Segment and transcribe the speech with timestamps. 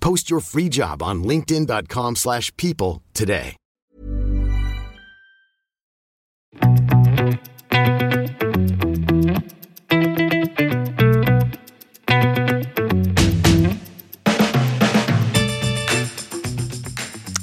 [0.00, 3.56] Post your free job on linkedin.com/people slash people today.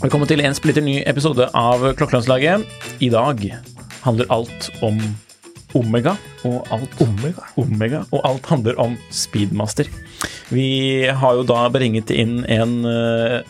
[0.02, 2.64] Velkommen til en splitter ny episode av Klokkelandslaget.
[3.04, 3.42] I dag
[4.06, 5.02] handler alt om
[5.78, 6.16] Omega,
[6.48, 7.48] og alt, Omega?
[7.62, 9.90] Omega, og alt handler om Speedmaster.
[10.54, 10.68] Vi
[11.06, 13.42] har jo da bringet inn en eh,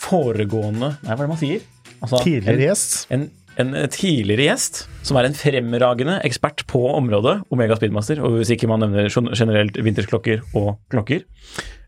[0.00, 1.66] foregående Nei, hva er det man sier?
[2.00, 2.96] Altså, Tidligere gjest.
[3.12, 3.26] En,
[3.60, 8.70] en tidligere gjest som er en fremragende ekspert på området Omega Speedmaster, og hvis ikke
[8.70, 11.26] man nevner generelt vintersklokker og klokker,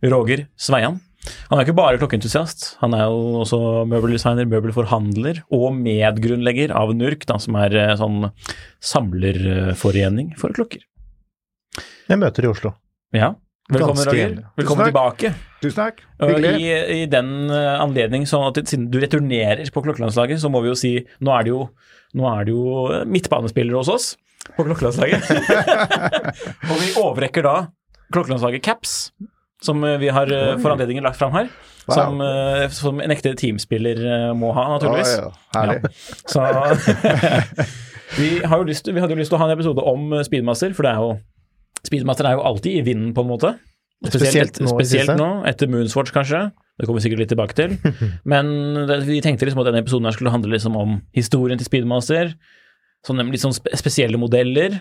[0.04, 1.00] Roger Sveian.
[1.22, 3.58] Han er ikke bare klokkeentusiast, han er jo også
[3.90, 8.26] møbeldesigner, møbelforhandler og medgrunnlegger av NURK, da, som er eh, sånn
[8.82, 10.82] samlerforening for klokker.
[12.10, 12.74] Jeg møter i Oslo.
[13.14, 13.30] Ja,
[13.70, 14.34] velkommen Roger.
[14.58, 15.30] Velkommen tilbake.
[15.62, 16.02] Tusen takk.
[16.18, 16.56] Hyggelig.
[16.58, 16.72] I,
[17.04, 20.78] I den eh, anledning, sånn at siden du returnerer på klokkelandslaget, så må vi jo
[20.78, 21.66] si nå er det jo,
[22.18, 24.08] nå er det jo eh, midtbanespillere hos oss
[24.56, 25.30] på klokkelandslaget.
[26.70, 27.56] og vi overrekker da
[28.12, 28.96] klokkelandslaget Caps,
[29.62, 31.50] som eh, vi har eh, for anledningen lagt fram her.
[31.86, 31.94] Wow.
[31.96, 33.98] Som, eh, som en ekte teamspiller
[34.38, 35.16] må ha, naturligvis.
[35.18, 35.62] Oh, ja.
[35.62, 35.92] Herlig.
[36.30, 36.44] Så
[38.18, 38.30] vi,
[38.68, 41.02] lyst, vi hadde jo lyst til å ha en episode om Speedmaster, for det er
[41.02, 41.12] jo
[41.82, 43.56] Speedmaster er jo alltid i vinden, på en måte.
[44.06, 46.44] Spesielt nå spesielt nå, etter Moonswatch kanskje.
[46.78, 47.74] Det kommer vi sikkert litt tilbake til.
[48.30, 48.52] Men
[48.86, 52.32] det, vi tenkte liksom at denne episoden skulle handle liksom om historien til Speedmaster.
[53.06, 54.78] Sånne litt sånn spesielle modeller.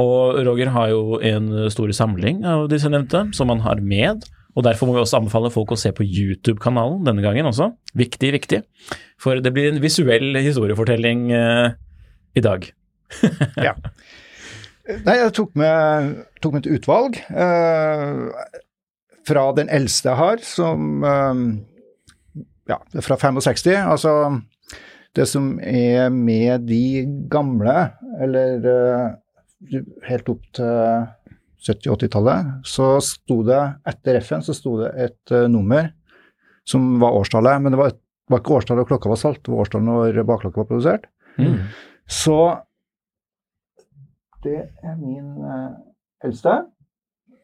[0.00, 4.24] Og Roger har jo en stor samling av disse nevnte, som han har med.
[4.56, 7.70] Og derfor må vi også anbefale folk å se på YouTube-kanalen denne gangen også.
[7.96, 8.62] Viktig, viktig.
[9.20, 11.76] For det blir en visuell historiefortelling eh,
[12.36, 12.68] i dag.
[13.60, 13.76] Ja.
[15.06, 18.48] Nei, jeg tok med, tok med et utvalg eh,
[19.28, 21.44] fra den eldste jeg har, som eh,
[22.72, 23.76] Ja, fra 65.
[23.78, 24.14] Altså
[25.16, 27.92] det som er med de gamle,
[28.24, 29.06] eller eh,
[30.08, 31.06] helt opp til
[31.62, 35.92] 70-80-tallet, så sto det etter F-en så sto det et uh, nummer
[36.68, 37.94] som var årstallet, men det var,
[38.30, 41.08] var ikke årstallet og klokka var salt, det var årstallet når bakklokka var produsert.
[41.38, 41.58] Mm.
[42.10, 42.38] Så
[44.42, 45.70] det er min uh,
[46.24, 46.58] eldste.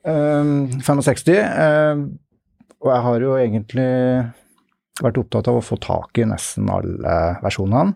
[0.06, 1.30] Um, 65.
[1.38, 2.04] Um,
[2.78, 3.92] og jeg har jo egentlig
[5.02, 7.94] vært opptatt av å få tak i nesten alle versjonene.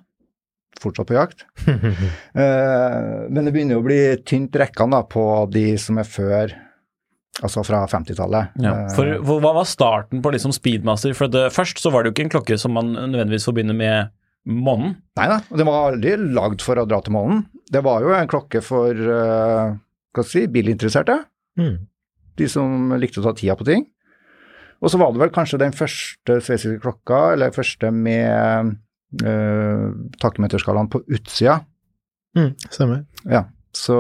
[0.83, 1.47] Fortsatt på jakt.
[2.33, 5.23] Eh, men det begynner jo å bli tynt rekkene på
[5.53, 6.55] de som er før,
[7.45, 8.57] altså fra 50-tallet.
[8.65, 8.73] Ja.
[8.89, 11.13] Eh, hva var starten på liksom Speedmaster?
[11.19, 14.13] For det, først så var det jo ikke en klokke som man nødvendigvis forbinder med
[14.49, 14.97] månen.
[15.19, 17.45] Nei da, den var aldri lagd for å dra til månen.
[17.73, 19.75] Det var jo en klokke for uh,
[20.13, 21.19] hva skal si, bilinteresserte.
[21.61, 21.77] Mm.
[22.41, 23.87] De som likte å ta tida på ting.
[24.83, 28.75] Og så var det vel kanskje den første sveitsiske klokka, eller første med
[29.21, 29.91] uh,
[30.23, 31.61] takkemeterskalaen på utsida.
[32.39, 33.05] Mm, stemmer.
[33.29, 33.45] Ja,
[33.77, 33.99] så,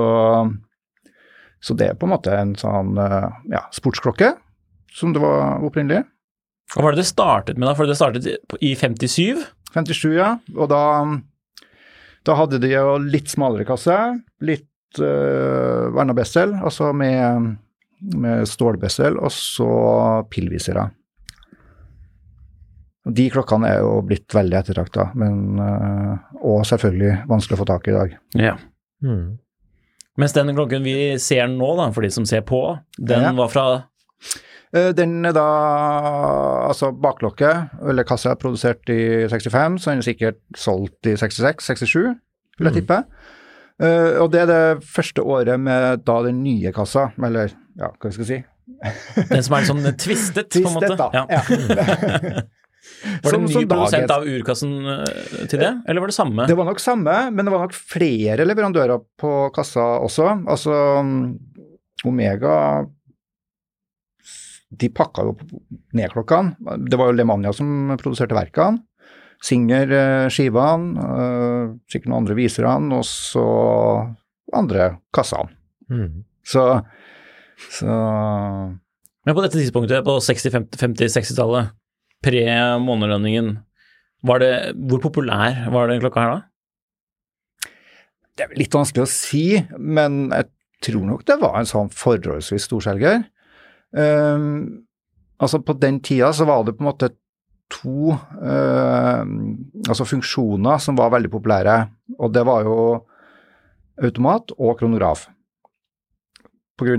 [1.60, 4.32] så det er på en måte en sånn eh, ja, sportsklokke,
[4.92, 6.02] som det var opprinnelig.
[6.72, 7.74] Hva var det det startet med da?
[7.76, 8.28] For det startet
[8.64, 9.42] i 57?
[9.74, 10.30] 57, ja.
[10.56, 10.82] Og da,
[12.24, 13.98] da hadde de jo litt smalere kasse,
[14.44, 17.52] litt uh, verna bessel, altså med,
[18.16, 19.72] med stålbessel, og så
[20.32, 20.88] pillvisere.
[23.02, 27.88] De klokkene er jo blitt veldig ettertrakta, men uh, og selvfølgelig vanskelig å få tak
[27.88, 28.12] i i dag.
[28.38, 28.52] Ja.
[29.02, 29.38] Mm.
[30.20, 32.60] Mens den klokken vi ser nå, da, for de som ser på,
[33.00, 33.32] den Ja.
[33.34, 33.66] var fra
[34.72, 35.46] Eh, Den er da
[36.68, 42.14] altså baklokket, eller kassa er produsert i 65, så den er sikkert solgt i 66-67,
[42.58, 43.02] vil jeg tippe.
[43.82, 48.12] Eh, og det er det første året med da den nye kassa, eller ja, hva
[48.14, 48.40] skal jeg si.
[49.28, 50.96] den som er sånn twistet, på en måte.
[50.96, 51.10] Da.
[51.12, 51.26] Ja.
[51.28, 52.42] Ja.
[53.02, 56.46] Var det Som- som produsent av urkassen eh, til det, eller var det samme?
[56.46, 60.28] Det var nok samme, men det var nok flere leverandører på kassa også.
[60.46, 61.38] Altså mm,
[62.06, 62.56] Omega
[64.72, 65.34] De pakka jo
[65.92, 66.56] ned klokkene.
[66.88, 68.80] Det var jo Lemania som produserte verkene.
[69.42, 73.42] Singer eh, skivene, eh, sikkert noen andre viserne, og så
[74.54, 75.50] andre kassene.
[75.90, 76.22] Mm.
[76.46, 76.62] Så,
[77.76, 77.86] så
[79.26, 81.68] Men på dette tidspunktet, på 60-,
[82.22, 83.58] 50-, 60-tallet, pre månedlønningen,
[84.22, 86.42] hvor populær var den klokka her da?
[88.32, 89.46] Det er litt vanskelig å si,
[89.76, 90.48] men jeg
[90.82, 93.26] tror nok det var en sånn forholdsvis storselger.
[93.92, 94.86] Um,
[95.42, 97.10] altså på den tida så var det på en måte
[97.72, 99.22] to uh,
[99.88, 101.76] altså funksjoner som var veldig populære,
[102.18, 102.78] og det var jo
[104.00, 105.26] automat og kronograf.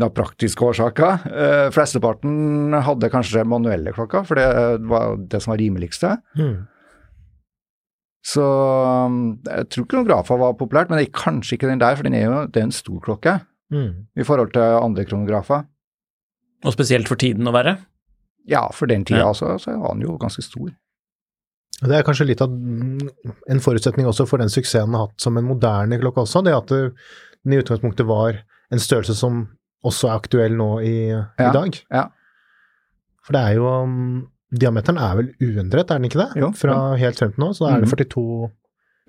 [0.03, 1.25] Av praktiske årsaker.
[1.30, 4.47] Uh, flesteparten hadde kanskje manuelle klokker, for det
[4.89, 6.18] var det som var rimeligste.
[6.39, 6.68] Mm.
[8.24, 12.07] Så um, jeg tror kronografer var populært, men det er kanskje ikke den der, for
[12.07, 13.39] den er jo det er en stor klokke
[13.74, 14.06] Mm.
[14.19, 15.63] i forhold til andre kronografer.
[16.68, 17.71] Og spesielt for tiden å være?
[18.45, 19.33] Ja, for den tida Ja.
[19.33, 20.68] så, så var den jo ganske stor.
[21.81, 25.39] Det er kanskje litt av en forutsetning også for den suksessen den har hatt som
[25.41, 29.47] en moderne klokke også, det at den i utgangspunktet var en størrelse som
[29.83, 31.80] også er aktuell nå i, Ja, i dag.
[31.91, 32.06] ja.
[33.24, 36.35] For det er jo um, Diameteren er vel uendret, er den ikke det?
[36.38, 37.95] Jo, Fra helt frem til nå, så da er det Mhm.
[37.97, 38.51] 42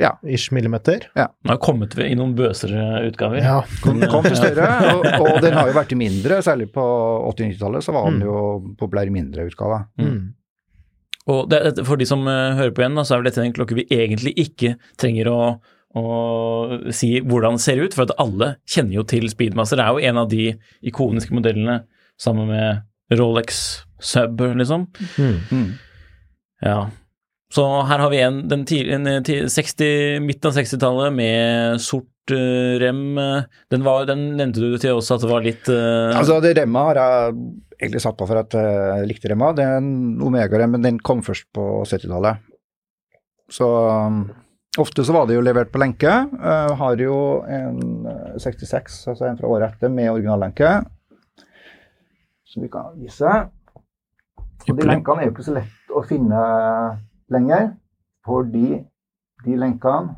[0.01, 0.11] Ja.
[0.27, 1.05] ish millimeter.
[1.15, 3.37] Den har kommet i noen bøsere utgaver.
[3.45, 3.61] Ja.
[3.83, 4.65] Kom, kom til større,
[4.97, 6.83] og, og den har jo vært i mindre, særlig på
[7.37, 8.25] 80-90-tallet så var den Mm.
[8.25, 9.85] jo populær i mindre utgaver.
[10.01, 10.33] Mm.
[11.29, 13.53] Og det, for de som eh, hører på igjen, da, så er vel dette en
[13.57, 15.39] klokke vi egentlig ikke trenger å,
[15.95, 19.79] å si hvordan det ser ut, for at alle kjenner jo til Speedmaster.
[19.79, 20.49] Det er jo en av de
[20.87, 21.83] ikoniske modellene
[22.21, 22.83] sammen med
[23.15, 24.89] Rolex Sub, liksom.
[25.19, 25.37] Mm.
[25.51, 25.69] Mm.
[26.65, 26.79] Ja.
[27.55, 32.75] Så her har vi en, den en, eh, 60, midten av 60-tallet med sort eh,
[32.83, 33.15] rem.
[33.71, 36.11] Den, var, den nevnte du til også at det var litt uh...
[36.17, 37.37] Altså, det remma har jeg
[37.79, 39.53] egentlig satt på for at jeg likte remma.
[39.55, 42.43] Det er en Omega-rem, men den kom først på 70-tallet.
[43.53, 43.69] Så
[44.79, 46.13] ofte så var det jo levert på lenke.
[46.35, 50.73] Uh, har jo en eh, 66, altså en fra året etter, med originallenke,
[52.51, 53.37] som vi kan vise.
[54.65, 56.43] Og de lenkene er jo ikke så lett å finne
[57.35, 57.71] lenger,
[58.27, 58.81] fordi
[59.45, 60.17] de lenkene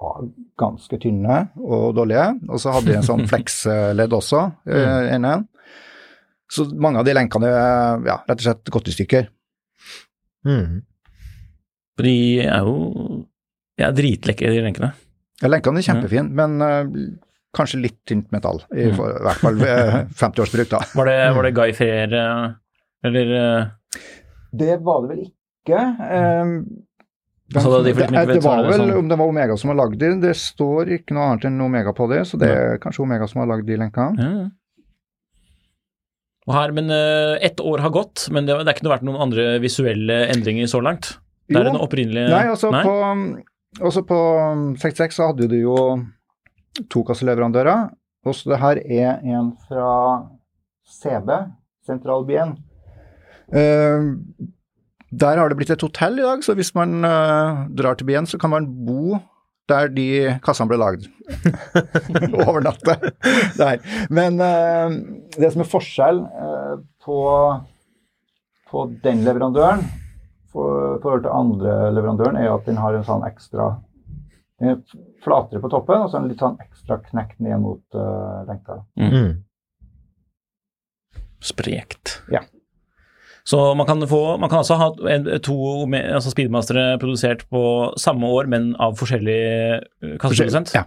[0.00, 0.28] var
[0.58, 2.26] ganske tynne og dårlige.
[2.48, 5.36] Og så hadde de en sånn fleksledd også, uh, ene.
[6.50, 9.28] Så mange av de lenkene er ja, rett og slett gått i stykker.
[10.48, 10.80] Mm.
[12.00, 13.28] De er jo
[13.80, 14.92] ja, dritlekre, de lenkene.
[15.42, 17.16] Ja, lenkene er kjempefine, men uh,
[17.56, 18.60] kanskje litt tynt metall.
[18.76, 18.96] I, Mm.
[18.98, 20.82] for, i hvert fall ved 50-årsbruk, da.
[21.00, 22.44] Var det, var det Guy Freer eh,
[23.08, 24.00] eller eh,
[24.52, 25.82] Det var det vel ikke.
[26.04, 26.54] Um,
[27.50, 29.72] Altså, da de det, vet, det er var vel sånn- om det var Omega som
[29.72, 30.10] har lagd de.
[30.22, 33.40] Det står ikke noe annet enn Omega på det, så det er kanskje Omega som
[33.42, 34.22] har lagd de lenkene.
[34.22, 34.44] ja.
[36.48, 39.04] Og her, men uh, ett år har gått, men det, det er ikke noe vært
[39.06, 41.16] noen andre visuelle endringer så langt?
[41.50, 41.72] Det er Jo.
[41.72, 42.94] den opprinnelige Nei, altså på,
[43.78, 44.18] også på
[44.80, 45.76] 66 så hadde du jo
[46.90, 47.90] to kasseleverandører.
[48.26, 49.92] Også det her er en fra
[50.90, 51.30] CB,
[51.86, 52.56] Central Bien.
[53.54, 54.10] Eh,
[55.10, 58.28] der har det blitt et hotell i dag, så hvis man uh, drar til byen,
[58.30, 59.18] så kan man bo
[59.70, 61.08] der de kassene ble lagd.
[62.46, 62.94] Overnatte
[63.58, 63.82] der.
[64.10, 64.94] Men uh,
[65.34, 66.22] det som er forskjell
[67.02, 67.18] på,
[68.70, 69.82] på den leverandøren
[70.52, 73.72] forhold til andre leverandøren, er at den har en sånn ekstra
[74.60, 74.80] Den er
[75.24, 78.82] flatere på toppen, og så en litt sånn ekstra knekt ned mot uh, lenka.
[79.00, 79.38] Mm.
[81.40, 82.18] Sprekt.
[82.28, 82.42] Ja.
[83.48, 84.90] Så man kan, få, man kan altså ha
[85.42, 85.56] to
[85.88, 87.62] altså speedmastere produsert på
[87.96, 90.74] samme år, men av forskjellig eh, kasseprodusent?
[90.76, 90.84] Ja.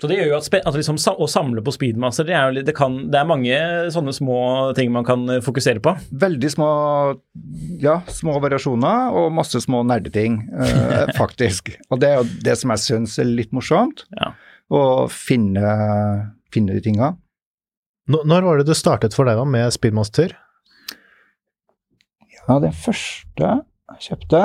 [0.00, 2.72] Så det gjør jo at, at liksom, å samle på speedmaster, det er, jo det,
[2.76, 3.56] kan, det er mange
[3.92, 4.38] sånne små
[4.78, 5.92] ting man kan eh, fokusere på.
[6.22, 6.68] Veldig små,
[7.82, 11.74] ja, små variasjoner og masse små nerdeting, eh, faktisk.
[11.92, 14.32] Og det er jo det som jeg syns er litt morsomt, Ja.
[14.72, 15.74] å finne,
[16.54, 17.12] finne de tinga.
[18.10, 20.32] Når var det det startet for deg da med Speedmaster?
[22.48, 24.40] Ja, den første jeg kjøpte,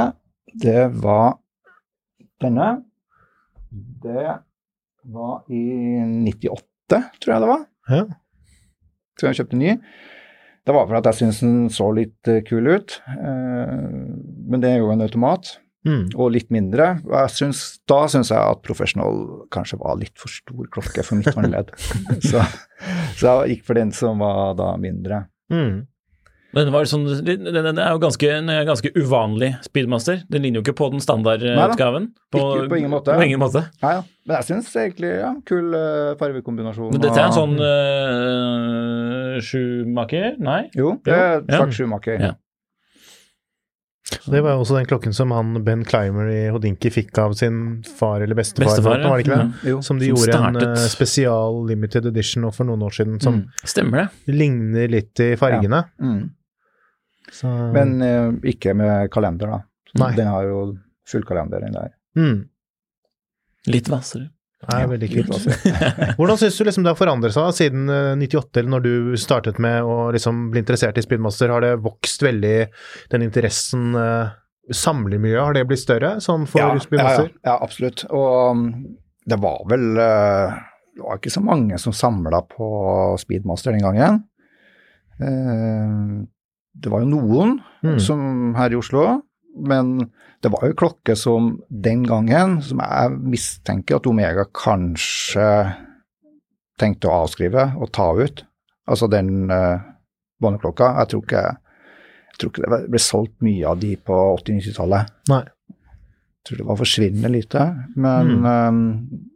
[0.62, 1.38] det var
[2.44, 2.68] denne.
[4.04, 4.36] Det
[5.14, 5.62] var i
[6.26, 7.66] 98, tror jeg det var.
[7.92, 8.04] Ja.
[9.20, 9.76] Så jeg kjøpte ny.
[10.66, 12.98] Det var for at jeg syntes den så litt eh, kul ut.
[13.14, 13.76] Eh,
[14.50, 16.08] men det er jo en automat, Mm.
[16.18, 16.96] og litt mindre.
[17.30, 19.20] Syns, da syns jeg at Professional
[19.54, 21.70] kanskje var litt for stor klokke for mitt håndledd.
[22.32, 22.42] så,
[23.20, 25.28] så jeg gikk for den som var da mindre.
[25.54, 25.84] Mm.
[26.56, 30.22] Den, var sånn, den, den er jo ganske, den er ganske uvanlig speedmaster.
[30.32, 32.06] Den ligner jo ikke på den standardutgaven.
[32.32, 33.12] Ikke på ingen måte.
[33.18, 33.66] På ingen måte.
[33.84, 34.06] Ja, ja.
[34.26, 36.94] Men jeg syns egentlig ja, kul uh, fargekombinasjon.
[36.96, 40.34] Men dette er en sånn øh, sjumaker?
[40.42, 40.62] Nei?
[40.80, 42.24] Jo, det er en slags sjumaker.
[42.30, 42.34] Ja.
[44.30, 47.82] Det var jo også den klokken som han Ben Clymer i Hodinki fikk av sin
[47.98, 49.70] far eller bestefar, Bestefar, var det ikke det?
[49.72, 49.80] Jo.
[49.86, 53.34] Som de Som gjorde en startet- eh, spesial limited edition for noen år siden, som
[53.42, 53.46] Mm.
[53.66, 54.36] Stemmer det.
[54.36, 55.84] ligner litt i fargene.
[56.00, 56.30] Mm.
[57.32, 59.62] Så, Men eh, ikke med kalender, da.
[60.02, 60.12] Nei.
[60.18, 60.62] Den har jo
[61.10, 61.92] fullkalender, den der.
[62.20, 62.40] mm,
[63.72, 64.28] Litt hvassere.
[64.66, 65.48] det er veldig kult.
[66.20, 69.58] Hvordan syns du liksom det har forandret seg siden eh, 98, eller når du startet
[69.62, 71.50] med å liksom bli interessert i Speedmaster?
[71.54, 72.56] Har det vokst veldig,
[73.14, 74.34] den interessen eh,
[74.74, 77.28] Samlermiljøet, har det blitt større sånn for ja, ja, Speedmaster?
[77.36, 78.06] ja, ja, absolutt.
[78.10, 78.64] Og um,
[79.26, 80.56] det var vel eh,
[80.98, 82.70] Det var ikke så mange som samla på
[83.22, 84.24] Speedmaster den gangen.
[86.76, 88.00] Eh, det var jo noen Mm.
[88.00, 89.22] som her i Oslo,
[89.62, 90.10] men
[90.42, 95.76] det var jo klokke som den gangen, som jeg mistenker at Omega kanskje
[96.80, 98.44] tenkte å avskrive og ta ut.
[98.88, 99.80] Altså den uh,
[100.42, 100.90] baneklokka.
[101.00, 105.14] Jeg tror ikke jeg tror ikke det ble solgt mye av de på 80-90-tallet.
[105.30, 105.44] Nei.
[105.46, 107.62] Jeg tror det var forsvinnende lite,
[107.96, 108.72] men eh,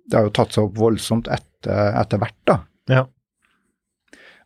[0.09, 2.57] det har jo tatt seg opp voldsomt etter, etter hvert, da.
[2.91, 3.05] Ja.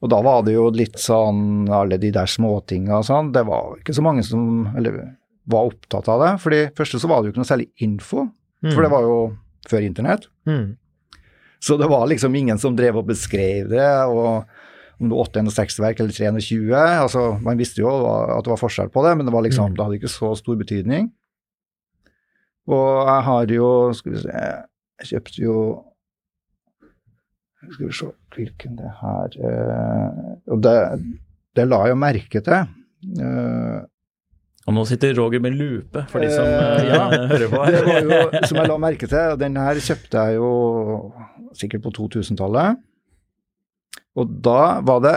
[0.03, 3.77] Og da var det jo litt sånn alle de der småtinga og sånn, det var
[3.79, 4.97] ikke så mange som eller,
[5.47, 6.31] var opptatt av det.
[6.43, 8.25] For det første så var det jo ikke noe særlig info,
[8.73, 9.15] for det var jo
[9.71, 10.27] før internett.
[10.47, 10.75] Mm.
[11.63, 14.43] Så det var liksom ingen som drev og beskrev det, og
[14.99, 18.91] om det var 860 verk eller 320, altså man visste jo at det var forskjell
[18.91, 19.75] på det, men det var liksom, Mm.
[19.75, 21.11] det hadde ikke så stor betydning.
[22.67, 24.43] Og jeg har jo, skal vi se,
[25.03, 25.55] jeg kjøpte jo,
[27.71, 30.75] skal vi se hvilken det her, eh, og det,
[31.55, 32.69] det la jeg merke til.
[33.23, 33.81] Eh,
[34.63, 37.09] Og nå sitter Roger med lupe, for de som Eh, ja.
[37.11, 37.63] hører på.
[37.73, 40.51] Det var jo, som jeg la merke til, den her kjøpte jeg jo
[41.59, 42.79] sikkert på 2000-tallet.
[44.15, 45.15] Og da var det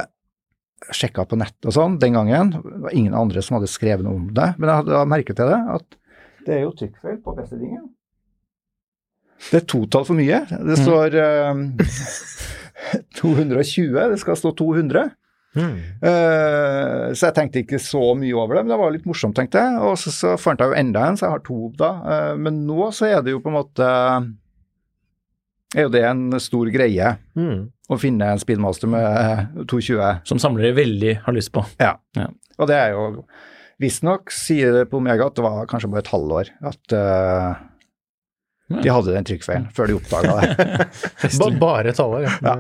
[0.93, 4.19] sjekka på nett og sånn den gangen, det var ingen andre som hadde skrevet noe
[4.19, 5.97] om det, men jeg hadde merket merke til det, at
[6.47, 7.87] det er jo trykkfeil på bestillingen.
[9.50, 10.43] Det er totall for mye.
[10.49, 11.16] Det står
[11.61, 11.69] mm.
[13.19, 15.11] 220, det skal stå 200.
[15.57, 15.76] Mm.
[16.05, 19.62] Uh, så jeg tenkte ikke så mye over det, men det var litt morsomt, tenkte
[19.62, 19.78] jeg.
[19.81, 21.93] Og så, så fant jeg jo enda en, så jeg har to da.
[22.05, 23.88] Uh, men nå så er det jo på en måte
[25.76, 27.69] Er jo det en stor greie Mm.
[27.93, 30.23] å finne en speedmaster med 220.
[30.28, 31.64] Som samlere veldig har lyst på.
[31.81, 31.97] Ja.
[32.16, 32.31] Ja.
[32.57, 33.26] Og det er jo
[33.83, 37.59] Visstnok sier det på Omega at det var kanskje bare et halvår at eh,
[38.67, 41.59] de hadde den trykkfeilen før de oppdaga det.
[41.63, 42.55] Bare et halvår, ja.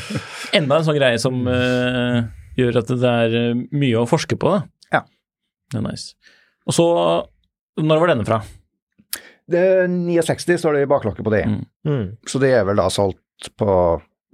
[0.58, 2.26] Enda en sånn greie som uh,
[2.60, 4.52] gjør at det er eh, mye å forske på.
[4.52, 4.98] Da.
[4.98, 5.02] Ja.
[5.72, 6.12] Det er nice.
[6.68, 6.86] Og så,
[7.80, 8.40] når var denne fra?
[9.46, 11.64] Det er 69 står det i baklokket på de, Mm.
[11.86, 12.06] Mm.
[12.26, 13.70] så det er vel da solgt på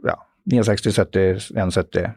[0.08, 0.16] ja,
[0.50, 2.14] 69, 70, 71.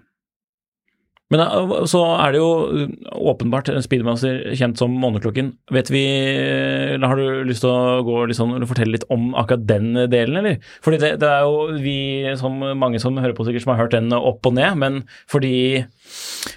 [1.34, 2.92] Men eh, så er det jo eh,
[3.32, 5.54] åpenbart en speedmaster kjent som måneklokken.
[5.74, 9.66] Vet vi eller Har du lyst til å gå litt sånn, fortelle litt om akkurat
[9.68, 10.60] den delen, eller?
[10.86, 11.98] Fordi det, det er jo vi,
[12.40, 15.02] som mange som hører på sikkert, som har hørt den opp og ned, men
[15.32, 15.86] for de,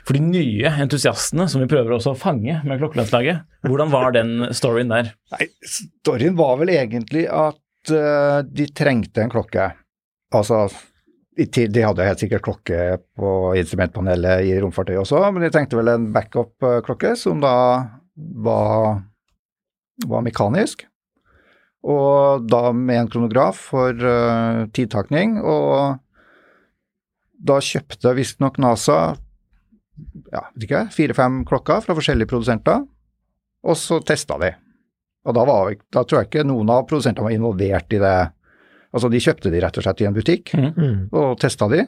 [0.05, 4.51] for de nye entusiastene som vi prøver også å fange med Klokkelandslaget, hvordan var den
[4.57, 5.13] storyen der?
[5.35, 9.71] Nei, storyen var vel egentlig at uh, de trengte en klokke.
[10.35, 10.67] Altså,
[11.39, 16.09] de hadde helt sikkert klokke på instrumentpanelet i romfartøyet også, men de trengte vel en
[16.15, 17.55] backup-klokke som da
[18.43, 19.05] var,
[20.11, 20.83] var mekanisk.
[21.87, 26.03] Og da med en kronograf for uh, tidtakning, og
[27.39, 28.99] da kjøpte visstnok NASA
[30.33, 32.83] ja, ikke, fire-fem klokker fra forskjellige produsenter,
[33.63, 34.53] og så testa de.
[35.29, 38.19] Og da, var, da tror jeg ikke noen av produsentene var involvert i det.
[38.95, 41.09] Altså, de kjøpte de rett og slett i en butikk Mm.
[41.13, 41.83] og testa de.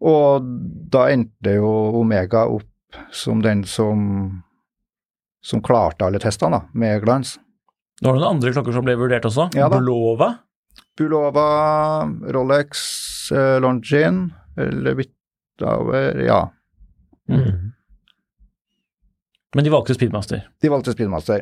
[0.00, 0.44] Og
[0.92, 1.68] da endte jo
[2.00, 2.64] Omega opp
[3.12, 4.42] som den som,
[5.44, 7.36] som klarte alle testene, da, med glans.
[8.00, 9.48] Det var noen andre klokker som ble vurdert også.
[9.56, 9.68] Ja.
[9.72, 10.38] Bulova.
[10.96, 11.46] Bulova,
[12.32, 16.50] Rolex, eh, Longin eller Wittauer Ja,
[17.28, 17.72] Mm.
[19.56, 20.44] Men de valgte Speedmaster.
[20.62, 21.40] de valgte Speedmaster.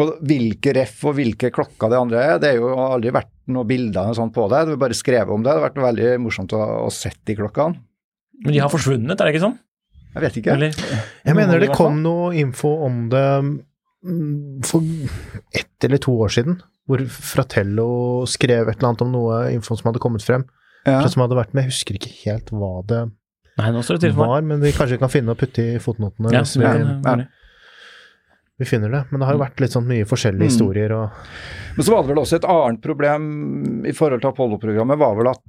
[0.00, 3.68] Og hvilke ref og hvilke klokker det andre er, det er jo aldri vært noen
[3.68, 4.64] bilder og sånt på det.
[4.66, 5.52] Det er bare skrevet om det.
[5.52, 7.78] Det har vært veldig morsomt å, å sette de klokkene.
[8.44, 9.58] Men de har forsvunnet, er det ikke sånn?
[10.14, 10.56] Jeg vet ikke.
[10.56, 10.82] Eller?
[11.26, 14.82] Jeg mener det kom noe info om det mm, for
[15.54, 16.58] ett eller to år siden,
[16.90, 17.88] hvor Fratello
[18.30, 20.44] skrev et eller annet om noe info som hadde kommet frem,
[20.86, 21.00] Ja.
[21.08, 21.64] som hadde vært med.
[21.64, 23.04] Jeg husker ikke helt hva det
[23.54, 24.30] Nei, nå står det til for meg.
[24.34, 26.32] var, men vi kanskje kan finne og putte i fotnotene.
[26.34, 26.56] Ja, hvis
[28.58, 28.68] vi, ja.
[28.68, 29.02] finner det.
[29.10, 31.26] Men det har jo vært litt sånn mye forskjellige historier og
[31.76, 33.24] Men så var det vel også et annet problem
[33.86, 35.42] i forhold til Apollo-programmet, var vel at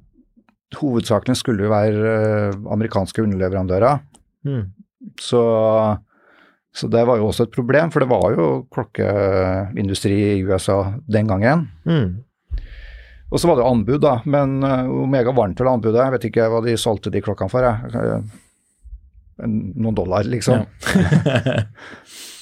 [0.80, 4.02] hovedsakene skulle jo være eh, amerikanske underleverandører.
[4.48, 4.66] mm.
[5.22, 5.40] Så,
[6.74, 11.30] så det var jo også et problem, for det var jo klokkeindustri i USA den
[11.30, 11.68] gangen.
[11.86, 12.24] Mm.
[13.30, 16.02] Og så var det anbud, da, men eh, Omega vant vel anbudet.
[16.02, 18.02] Jeg vet ikke hva de solgte de klokkene for, jeg.
[18.02, 18.42] Eh,
[19.46, 20.64] Noen dollar, liksom.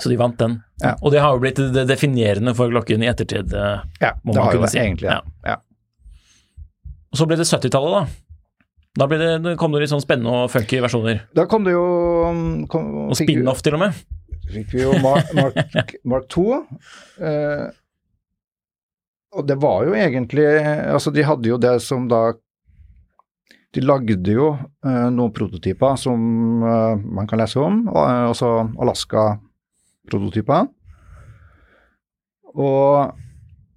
[0.00, 0.58] Så de vant den.
[0.82, 0.94] Ja.
[1.02, 3.52] Og det har jo blitt det definerende for klokken i ettertid.
[3.52, 4.78] eh, Ja, Må det man har jo det si.
[4.78, 5.10] egentlig.
[5.12, 5.20] Ja.
[5.46, 5.56] Ja.
[7.12, 8.06] Og så ble det 70-tallet, da.
[8.98, 11.20] Da det, kom det litt sånn spennende og funky versjoner.
[11.34, 11.84] Da kom det jo
[12.70, 13.98] kom, Og spin-off til og med.
[14.50, 16.46] fikk vi jo Mark, Mark, Mark 2.
[17.22, 17.68] Eh,
[19.30, 20.42] og det var jo egentlig
[20.90, 22.32] Altså, de hadde jo det som da
[23.70, 26.18] De lagde jo eh, noen prototyper som
[26.66, 28.72] eh, man kan lese om, altså eh,
[30.10, 30.68] altså Alaska-prototyper.
[32.54, 33.14] Og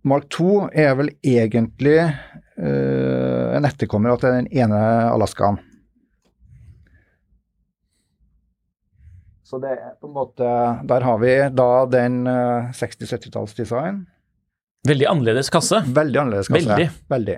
[0.04, 2.00] Mark 2 er vel egentlig
[2.60, 4.80] uh, en etterkommer til den ene
[5.14, 5.60] Alaskaen.
[9.44, 10.46] Så det er på en måte
[10.90, 14.00] Der har vi da den eh, 60-70-tallsdesign.
[14.88, 15.84] Veldig annerledes kasse.
[15.94, 16.66] Veldig annerledes kasse.
[16.66, 16.88] Veldig.
[17.12, 17.36] Veldig.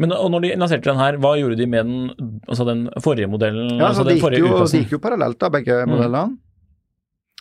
[0.00, 3.28] Men og når de lanserte den her, hva gjorde de med den, altså den forrige
[3.28, 3.74] modellen?
[3.76, 5.92] Ja, altså så de gikk, jo, de gikk jo parallelt, da, begge Mm.
[5.92, 6.38] modellene.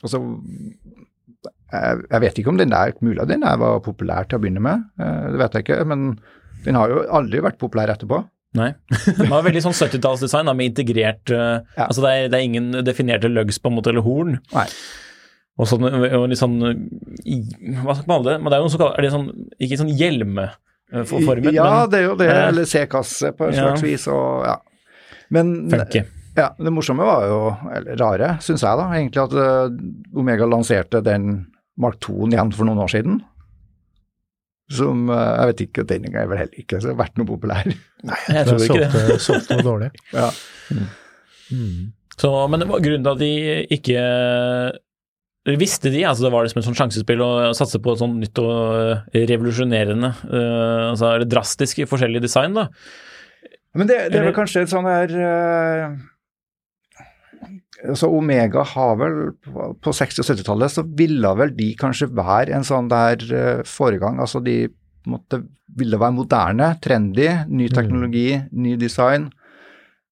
[0.04, 0.20] Og så
[1.70, 4.44] jeg, jeg vet ikke om den der mulig din den der var populær til å
[4.44, 5.80] begynne med, eh, det vet jeg ikke.
[5.90, 6.12] Men
[6.66, 8.24] den har jo aldri vært populær etterpå.
[8.58, 8.72] Nei.
[9.20, 11.86] Den var veldig sånn 70-tallsdesign med integrert eh, Ja.
[11.86, 14.40] Altså det er, det er ingen definerte lugs på en måte, eller horn.
[14.56, 14.66] Nei.
[15.60, 18.36] Og sånn, og litt sånn Hva skal man kalle det?
[18.40, 19.26] Men det er jo noe som kaller det sånn
[19.60, 21.50] Ikke sånn hjelmeformen?
[21.52, 22.30] Ja, men det er jo det.
[22.32, 23.68] Eh, Eller C-kasse på et ja.
[23.68, 24.08] slags vis.
[24.10, 24.56] Og, ja.
[25.36, 26.08] Men funky.
[26.38, 27.40] Ja, det morsomme var jo,
[27.74, 29.74] eller rare, syns jeg da, egentlig at eh,
[30.20, 31.30] Omega lanserte den
[31.80, 33.22] Mark 2-en igjen for noen år siden.
[34.70, 37.72] Som eh, jeg vet ikke, den er vel heller ikke så vært noe populær.
[38.36, 38.92] Jeg tror ikke det.
[38.92, 39.94] solgte, solgte noe dårlig.
[40.20, 40.30] Ja.
[42.20, 43.30] Så, men det var grunnen til at de
[43.74, 44.02] ikke
[45.58, 48.42] Visste de, altså det var liksom et sånt sjansespill å satse på et sånt nytt
[48.44, 52.68] og eh, revolusjonerende, uh, altså drastisk i forskjellig design, da.
[53.78, 55.96] Men det, det er vel kanskje et sånn her eh,
[57.90, 62.54] altså Omega har vel på på 60- og 70-tallet så ville vel de kanskje være
[62.56, 64.20] en sånn der eh, foregang.
[64.24, 64.68] Altså de
[65.10, 65.42] måtte,
[65.78, 69.30] ville være moderne, trendy, ny teknologi, ny design.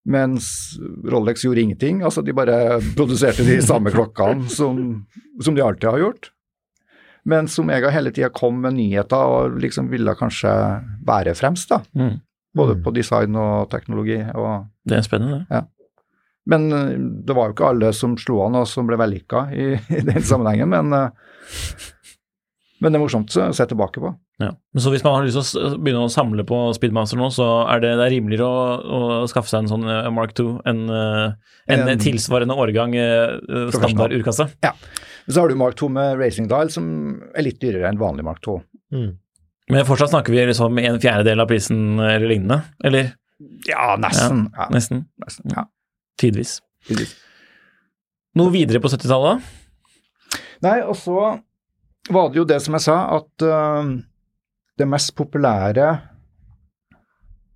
[0.07, 2.01] Mens Rolex gjorde ingenting.
[2.07, 4.79] Altså de bare produserte de samme klokkene som,
[5.43, 6.29] som de alltid har gjort.
[7.27, 10.53] Mens Omega hele tida kom med nyheter og liksom ville kanskje
[11.05, 11.81] være fremst, da.
[11.99, 12.21] Mm.
[12.55, 12.83] Både Mm.
[12.85, 14.21] på design og teknologi.
[14.33, 15.65] Og, Det er spennende, det.
[16.47, 16.93] Men eh,
[17.27, 19.67] det var jo ikke alle som slo an og som ble vellykka i,
[19.99, 20.71] i den sammenhengen.
[20.71, 21.85] Men, eh,
[22.81, 24.11] men det er morsomt å se tilbake på.
[24.37, 24.51] Ja.
[24.53, 27.45] Men så hvis man har lyst til å begynne å samle på Speedmaster nå, så
[27.73, 30.83] er det, det er rimeligere å, å skaffe seg en sånn eh, Mark II enn
[30.93, 32.93] en En- tilsvarende årgang
[33.73, 34.45] standard urkasse.
[34.63, 34.75] Ja.
[35.27, 36.85] Så har du Mark II med Racing Dial, som
[37.35, 38.61] er litt dyrere enn vanlig Mark II.
[38.95, 39.09] Mm.
[39.73, 43.09] Men fortsatt snakker vi liksom en fjerdedel av prisen eller lignende, eller
[43.67, 44.45] Ja, nesten.
[44.55, 45.01] Ja, nesten.
[45.25, 45.51] nesten.
[45.57, 45.65] Ja.
[46.17, 46.57] Tidvis.
[46.87, 47.13] Tidvis.
[48.37, 49.45] Noe videre på 70-tallet?
[50.65, 51.17] Nei, og så
[52.13, 53.93] var det jo det som jeg sa, at uh,
[54.77, 55.89] det mest populære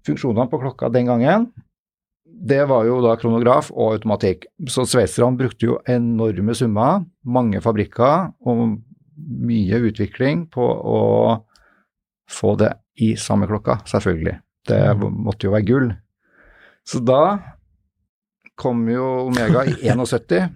[0.05, 1.49] funksjonene på klokka den gangen,
[2.25, 4.47] det var jo da kronograf og automatikk.
[4.69, 8.79] Så sveitserne brukte jo enorme summer, mange fabrikker og
[9.45, 11.01] mye utvikling på å
[12.31, 12.71] få det
[13.01, 14.39] i samme klokka, selvfølgelig.
[14.69, 15.91] Det måtte jo være gull.
[16.87, 17.21] Så da
[18.59, 20.49] kom jo Omega i 71.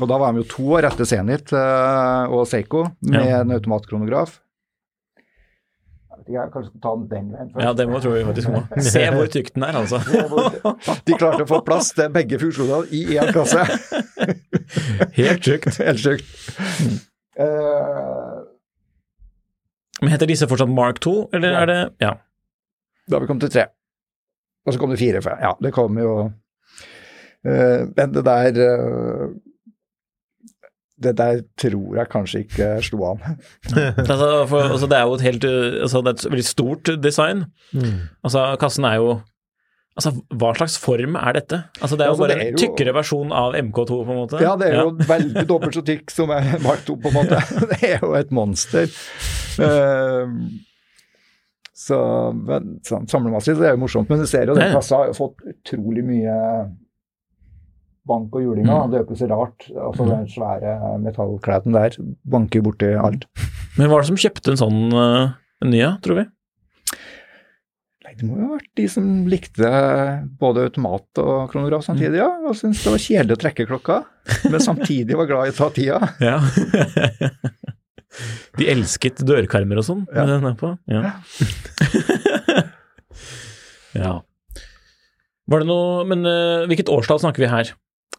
[0.00, 3.40] Og da var de jo to år etter Zenit eh, og Seiko med Ja.
[3.42, 4.38] en automatkronograf.
[6.30, 7.64] Jeg kan kanskje ta den veien først.
[7.64, 8.60] Ja, det må tror vi faktisk må.
[8.92, 9.98] Se hvor tykk den er, altså.
[11.08, 13.64] De klarte å få plass til begge funksjonene i én kasse.
[15.18, 15.80] Helt sjukt.
[15.82, 16.30] Helt sjukt.
[17.40, 18.44] Uh,
[20.00, 21.62] Men heter disse fortsatt Mark 2, eller Ja.
[21.62, 22.12] er det Ja.
[23.08, 23.66] da har vi kommet til tre.
[24.66, 25.20] Og så kom det fire.
[25.42, 26.30] Ja, det kom jo eh,
[27.44, 29.30] Men det der eh,
[31.00, 33.22] Det der tror jeg kanskje ikke slo an.
[34.10, 37.44] Altså, for, altså, det er jo et helt altså, Det er et veldig stort design.
[37.72, 38.00] Mm.
[38.24, 39.20] Altså, kassen er jo
[39.96, 41.62] Altså, hva slags form er dette?
[41.82, 44.18] Altså, det er jo Altså, bare er jo, en tykkere versjon av MK2, på en
[44.20, 44.38] måte.
[44.40, 47.40] Ja, det er jo veldig dobbelt så tykk som er Mark 2, på en måte.
[47.72, 48.86] Det er jo et monster.
[49.58, 50.30] Uh,
[51.80, 51.98] Så,
[52.36, 54.10] men, så samlemessig så er det jo morsomt.
[54.12, 54.78] Men du ser jo den Ja, ja.
[54.78, 56.34] kassa har jo fått utrolig mye
[58.10, 58.74] bank og julinga.
[58.82, 58.90] Mm.
[58.90, 59.70] Det er jo ikke så rart.
[59.86, 60.74] Altså Den svære
[61.06, 61.96] metallklæden der
[62.34, 63.26] banker borti alt.
[63.78, 65.32] Men hva er det som kjøpte en sånn uh,
[65.66, 66.26] ny, tror vi?
[68.04, 69.70] Nei, Det må jo ha vært de som likte
[70.40, 72.30] både automat og kronograf samtidig, ja.
[72.42, 74.00] Og syntes det var kjedelig å trekke klokka,
[74.50, 76.00] men samtidig var glad i å ta tida.
[76.30, 76.40] Ja.
[78.58, 80.24] De elsket dørkarmer og sånn Ja.
[80.26, 80.72] den på.
[80.90, 81.12] Ja.
[84.02, 84.16] ja.
[85.50, 87.70] Var det noe Men uh, hvilket årstall snakker vi her?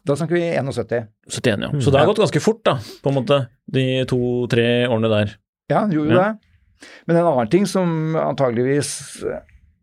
[0.04, 1.06] Da snakker vi 71.
[1.30, 1.68] 71, ja.
[1.80, 3.36] Så det har gått ganske fort, da, på en måte,
[3.70, 5.34] de to-tre årene der.
[5.70, 6.32] Ja, det gjorde jo Ja.
[6.32, 6.88] det.
[7.06, 9.22] Men en annen ting som antageligvis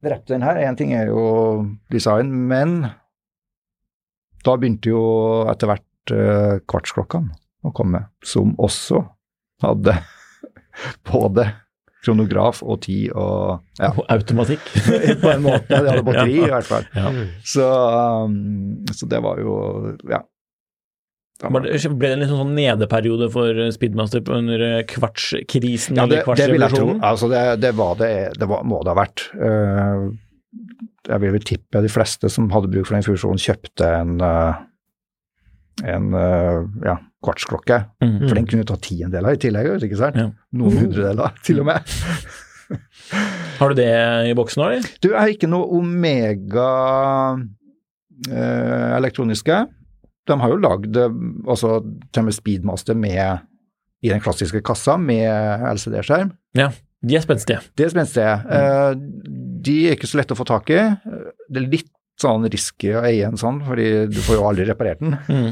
[0.04, 1.24] drepte den her, én ting er jo
[1.92, 2.82] design, men
[4.44, 5.04] da begynte jo
[5.52, 7.32] etter hvert uh, kvartsklokkene
[7.64, 9.02] å komme, som også
[9.64, 9.96] hadde
[11.12, 11.48] både
[12.06, 14.66] kronograf og tid og ja, Og automatikk.
[15.24, 15.68] på en måte.
[15.70, 16.86] De hadde batteri i hvert fall.
[16.96, 17.12] Ja.
[17.44, 17.66] Så,
[18.26, 19.56] um, så det var jo
[20.10, 20.24] ja.
[21.40, 26.04] Da Var det, ble det en litt sånn nedeperiode for Speedmaster under eh, kvartskrisen Ja,
[26.12, 26.98] det, det vil jeg tro.
[27.00, 29.24] Altså, det, det, var det, det var, må det ha vært.
[29.40, 30.02] Eh,
[31.08, 34.60] jeg vil vel tippe de fleste som hadde bruk for den fusjonen, kjøpte en, eh,
[35.96, 36.12] en
[36.84, 37.82] ja, kvartsklokke.
[38.04, 38.20] Mm.
[38.28, 40.20] For den kunne ta tiendeler i tillegg, du, ikke sant?
[40.20, 40.30] Ja.
[40.60, 41.90] Noen hundredeler, til og med.
[43.60, 43.92] Har du det
[44.30, 44.90] i boksen nå, eller?
[45.02, 46.70] Du, jeg har ikke noe Omega
[48.30, 49.58] eh, elektroniske.
[50.30, 51.80] De har jo lagd altså,
[52.14, 53.42] til og med Speedmaster med,
[54.06, 56.32] i den klassiske kassa med LCD-skjerm.
[56.60, 56.70] Ja,
[57.02, 57.64] de er spenstige.
[57.74, 58.36] De er spenstige.
[58.54, 58.94] Eh,
[59.66, 60.84] de er ikke så lette å få tak i.
[61.50, 65.02] Det er litt sånn risky å eie en sånn, fordi du får jo aldri reparert
[65.02, 65.16] den.
[65.30, 65.52] Mm.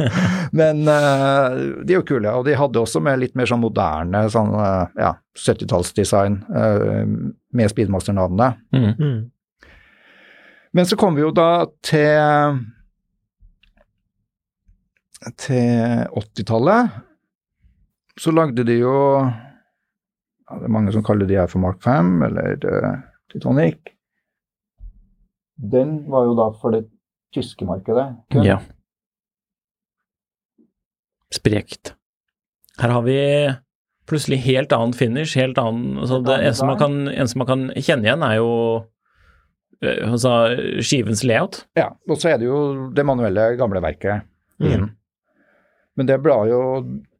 [0.58, 4.24] Men uh, de er jo kule, og de hadde også med litt mer sånn moderne
[4.32, 7.00] sånn, uh, ja, 70-tallsdesign uh,
[7.56, 8.60] med Speedmaster-navnet.
[8.76, 8.92] Mm.
[8.92, 9.72] Mm.
[10.72, 12.62] Men så kom vi jo da til
[15.38, 17.00] til 80-tallet.
[18.20, 22.22] Så lagde de jo ja, Det er mange som kaller de her for Mark 5
[22.26, 22.96] eller uh,
[23.32, 23.94] Titanic.
[25.62, 26.86] Den var jo da for det
[27.34, 28.08] tyske markedet.
[28.32, 28.44] kun.
[28.46, 28.58] Ja.
[31.32, 31.94] Sprekt.
[32.80, 33.18] Her har vi
[34.08, 38.08] plutselig helt annen finish, helt annen altså Det eneste man, kan, eneste man kan kjenne
[38.08, 38.50] igjen, er jo
[39.80, 40.32] eh, altså,
[40.82, 41.62] skivens layout.
[41.78, 44.28] Ja, og så er det jo det manuelle gamle verket
[44.62, 44.92] Mm.
[45.98, 46.58] Men det ble jo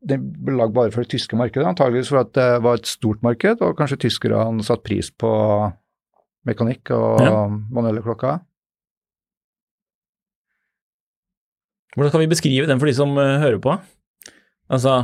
[0.06, 3.22] det ble lagd bare for det tyske markedet, antageligvis for at det var et stort
[3.22, 5.30] marked, og kanskje tyskerne satte pris på
[6.48, 7.46] mekanikk og Ja.
[7.48, 8.40] manuelle klokker.
[11.96, 13.74] Hvordan kan vi beskrive den for de som eh, hører på?
[14.72, 14.94] Altså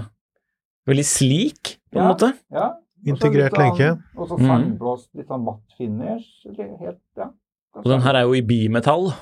[0.88, 2.12] veldig slik, på en Ja.
[2.12, 2.30] måte.
[2.50, 2.68] Ja.
[3.06, 3.90] Integrert lenke.
[4.16, 6.46] Og så fargeblåst litt sånn matt finish.
[6.56, 7.28] Helt, ja.
[7.76, 9.12] Og den her er jo i bimetall.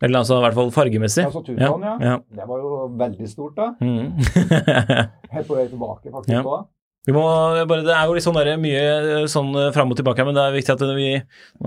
[0.00, 1.24] Eller altså i hvert fall fargemessig.
[1.26, 1.98] Altså tuton, ja.
[2.00, 2.16] ja.
[2.30, 3.74] Det var jo veldig stort, da.
[3.80, 4.14] Mm.
[5.34, 6.30] Helt på vei tilbake, faktisk.
[6.32, 6.42] Ja.
[6.42, 6.68] også.
[7.08, 10.20] Vi må bare, det er jo litt sånn der, mye sånn eh, fram og tilbake
[10.20, 11.06] her, men det er viktig at vi,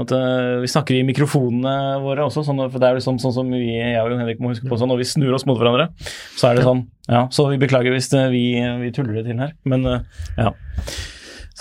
[0.04, 2.44] at eh, vi snakker i mikrofonene våre også.
[2.46, 4.78] Sånn, for det er liksom sånn som vi, jeg og Jon Henrik må huske på
[4.78, 5.90] sånn, når vi snur oss mot hverandre,
[6.38, 6.84] så er det sånn.
[7.10, 8.44] Ja, så vi beklager hvis eh, vi,
[8.84, 10.06] vi tuller det til her, men eh,
[10.38, 10.54] ja.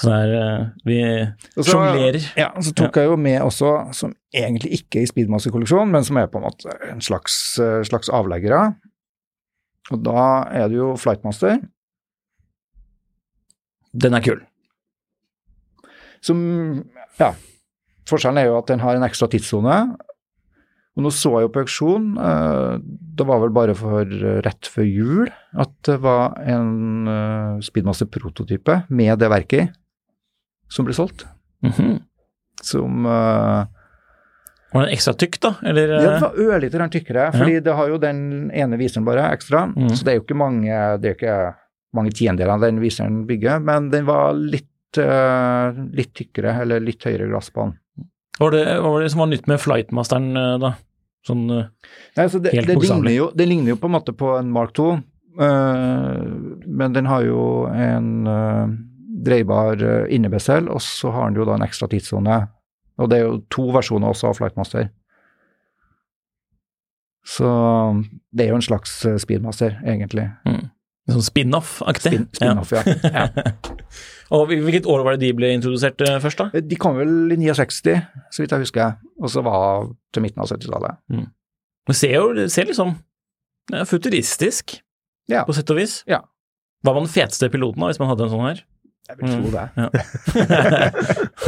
[0.00, 1.00] Så er eh, Vi
[1.64, 2.20] sjonglerer.
[2.38, 6.20] Ja, så tok jeg jo med også, som egentlig ikke er i Speedmaster-kolleksjon, men som
[6.20, 8.74] er på en måte en slags, eh, slags avleggere.
[9.90, 11.58] Og da er det jo Flightmaster,
[13.92, 14.40] Den er kul.
[16.20, 16.38] som
[17.18, 17.32] Ja,
[18.08, 19.96] forskjellen er jo at den har en ekstra tidssone.
[20.98, 22.78] Og nå så jeg jo på auksjon, eh,
[23.16, 28.82] det var vel bare for eh, rett før jul, at det var en eh, Speedmaster-prototype
[28.90, 29.68] med det verket i,
[30.68, 31.26] som ble solgt.
[31.62, 32.00] Mhm.
[32.66, 33.64] Som eh,
[34.74, 35.54] Var den ekstra tykk, da?
[35.62, 35.94] Eller?
[35.94, 39.68] Ja, eh, var ørlite grann tykkere, fordi det har jo den ene viseren bare ekstra.
[39.70, 39.94] Mm.
[39.94, 41.38] Så det er jo ikke mange, det er ikke
[41.96, 47.02] mange tiendeler av den viseren bygger, men den var litt, eh, litt tykkere, eller litt
[47.06, 47.74] høyere glass på den.
[48.38, 50.74] Hva var det, hva var det som var nytt med Flightmasteren, eh, da?
[51.26, 51.66] Sånn eh,
[52.16, 53.16] Nei, så det, Helt bokstavelig.
[53.36, 54.92] det ligner jo på en måte på en Mark 2,
[55.40, 58.26] men den har jo en
[59.24, 59.78] dreibar
[60.10, 62.40] innebesel, og så har den jo da en ekstra tidssone.
[62.98, 64.90] Og det er jo to versjoner også av Flightmaster.
[67.24, 67.46] Så
[68.34, 70.26] det er jo en slags speedmaster, egentlig.
[71.16, 72.12] Sånn spin-off-aktig.
[72.14, 72.82] Spin- Spin-off, ja.
[73.16, 73.24] ja.
[74.30, 76.60] Og hvil- hvilket år var det de ble introdusert eh, først, da?
[76.62, 77.96] De kom vel i 69,
[78.30, 81.00] så vidt jeg husker, og så var til midten av 70-tallet.
[81.90, 82.94] Det ser jo det ser liksom
[83.70, 84.78] det futuristisk,
[85.30, 85.44] Ja.
[85.46, 86.00] på sett og vis.
[86.10, 86.22] Ja.
[86.86, 88.62] Var den feteste piloten da, hvis man hadde en sånn her?
[89.10, 89.64] Jeg vil tro det.
[89.74, 89.88] Ja.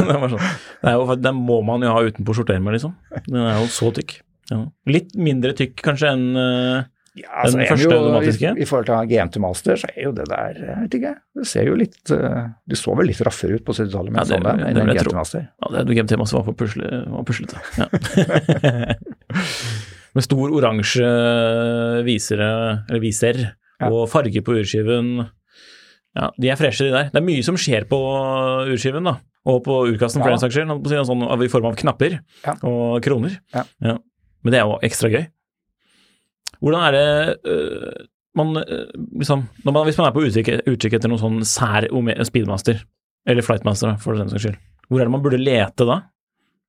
[0.03, 0.45] det, sånn.
[0.83, 2.93] det jo, den må man jo ha utenpå skjorteermet, liksom.
[3.29, 4.17] Den er jo så tykk.
[4.51, 4.59] Ja.
[4.91, 6.83] Litt mindre tykk kanskje enn uh,
[7.15, 8.51] Ja, altså, Den første jo, automatiske?
[8.57, 11.11] I, I forhold til GM til Master, så er jo det der Jeg vet ikke.
[11.37, 14.23] Det ser jo litt uh, Det så vel litt raffere ut på 70-tallet med Ja,
[14.23, 15.43] det- sånn en enn en GM til Master.
[15.61, 17.61] Ja, det GMT master var pusle, var puslete.
[17.77, 17.85] Ja.
[20.13, 21.07] Med stor oransje
[22.05, 22.49] visere,
[22.89, 23.39] eller viser,
[23.81, 23.87] Ja.
[23.89, 25.25] og farge på urskiven.
[26.15, 27.07] Ja, de er freshe, de der.
[27.09, 27.97] Det er mye som skjer på
[28.69, 29.15] urskiven, da.
[29.49, 30.35] Og på urkassen, for Ja.
[30.37, 30.85] den saks skyld.
[31.07, 32.53] Sånn, I form av knapper Ja.
[32.61, 33.39] og kroner.
[33.53, 33.63] Ja.
[33.81, 35.25] Men det er jo ekstra gøy.
[36.63, 38.07] Hvordan er det øh,
[38.39, 38.87] man øh,
[39.19, 41.87] liksom når man, Hvis man er på utkikk, etter noen sånn sær
[42.25, 42.81] speedmaster,
[43.27, 46.01] eller flightmaster, for den saks skyld, hvor er det man burde lete da?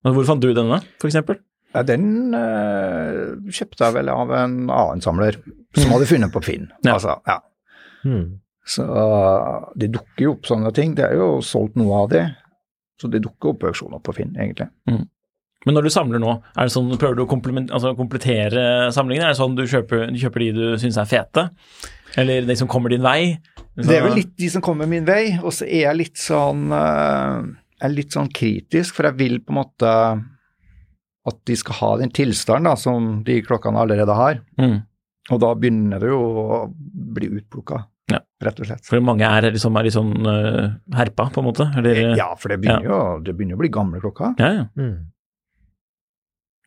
[0.05, 1.39] Hvor fant du denne, eksempel?
[1.75, 5.41] Ja, den uh, kjøpte jeg vel av en annen samler
[5.75, 6.69] som hadde funnet på Finn.
[6.87, 6.95] Ja.
[6.95, 7.41] Altså, ja.
[8.05, 8.27] Hmm.
[8.69, 8.85] Så
[9.81, 10.95] det dukker jo opp sånne ting.
[10.97, 12.23] Det er jo solgt noe av det.
[13.01, 14.69] Så det dukker opp auksjoner på Finn, egentlig.
[15.65, 17.29] Men når du samler nå, er det sånn, prøver du å
[17.73, 19.25] altså, komplettere samlingen?
[19.25, 21.49] Er det sånn du kjøper, du kjøper de du syns er fete?
[22.21, 23.39] Eller de som kommer din vei?
[23.75, 26.69] Det er vel litt de som kommer min vei, og så er jeg litt sånn
[26.71, 27.43] uh,
[27.81, 29.95] Jeg er litt sånn kritisk, for jeg vil på en måte
[31.25, 34.43] at de skal ha den tilstanden da, som de klokkene allerede har.
[34.61, 34.83] mm.
[35.33, 36.57] Og da begynner det jo å
[37.17, 37.79] bli utplukka,
[38.13, 38.19] Ja.
[38.45, 38.85] rett og slett.
[38.85, 41.65] For mange er liksom er litt sånn øh, herpa, på en måte?
[41.81, 44.35] Eller, Ja, for det begynner, jo, det begynner å bli gamle klokker.
[44.37, 44.67] ja, ja.
[44.77, 45.14] Hmm.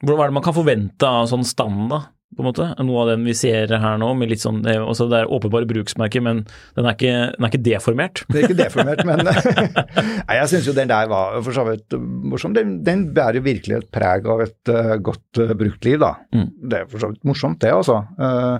[0.04, 2.04] Hvordan er det man kan forvente av sånn stand, da?
[2.36, 2.66] På en måte?
[2.84, 5.32] Noe av den vi ser her nå, med litt sånn Det er, også, det er
[5.32, 6.42] åpenbare bruksmerker, men
[6.76, 8.22] den er ikke, den er ikke deformert.
[8.28, 9.24] Det er ikke deformert, men
[10.28, 12.54] Nei, jeg syns jo den der var for så vidt morsom.
[12.58, 16.14] Den, den bærer virkelig et preg av et uh, godt uh, bruktliv, da.
[16.36, 16.50] Mm.
[16.68, 18.04] Det er for så vidt morsomt, det, altså.
[18.20, 18.60] Uh,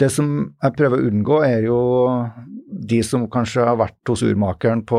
[0.00, 1.80] det som jeg prøver å unngå, er jo
[2.66, 4.98] de som kanskje har vært hos urmakeren på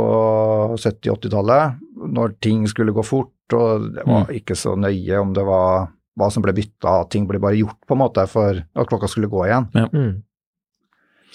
[0.77, 1.81] 70-80-tallet,
[2.15, 6.29] når ting skulle gå fort, og det var ikke så nøye om det var hva
[6.31, 9.43] som ble bytta, ting ble bare gjort på en måte for at klokka skulle gå
[9.45, 9.67] igjen.
[9.91, 10.13] Hmm.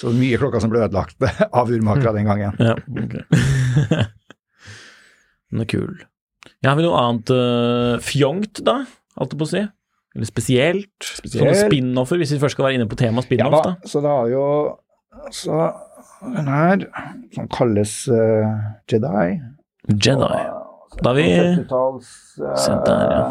[0.00, 1.20] Så mye klokka som ble ødelagt
[1.60, 2.56] av urmakere den gangen.
[2.58, 3.18] Ja, ok.
[5.50, 5.98] Den er kul.
[6.62, 8.84] Ja, har vi noe annet uh, fjongt, da?
[9.20, 9.62] Alt på å si?
[10.14, 10.94] Eller spesielt?
[11.02, 11.60] Sånne Spesielt.
[11.66, 13.74] spin-offer, hvis vi først skal være inne på temaet spin-off, Ja da.
[13.74, 14.44] da, så det har jo
[15.34, 15.58] Så
[16.22, 16.86] den her,
[17.34, 18.46] som kalles uh,
[18.90, 19.40] Jedi
[19.90, 20.40] Jedi.
[20.98, 22.08] Da vi 70-talls
[22.58, 23.22] Se ja.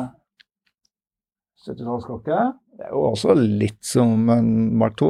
[1.67, 2.37] 70-tallsklokke.
[2.79, 5.09] Det er jo også litt som en Mark 2.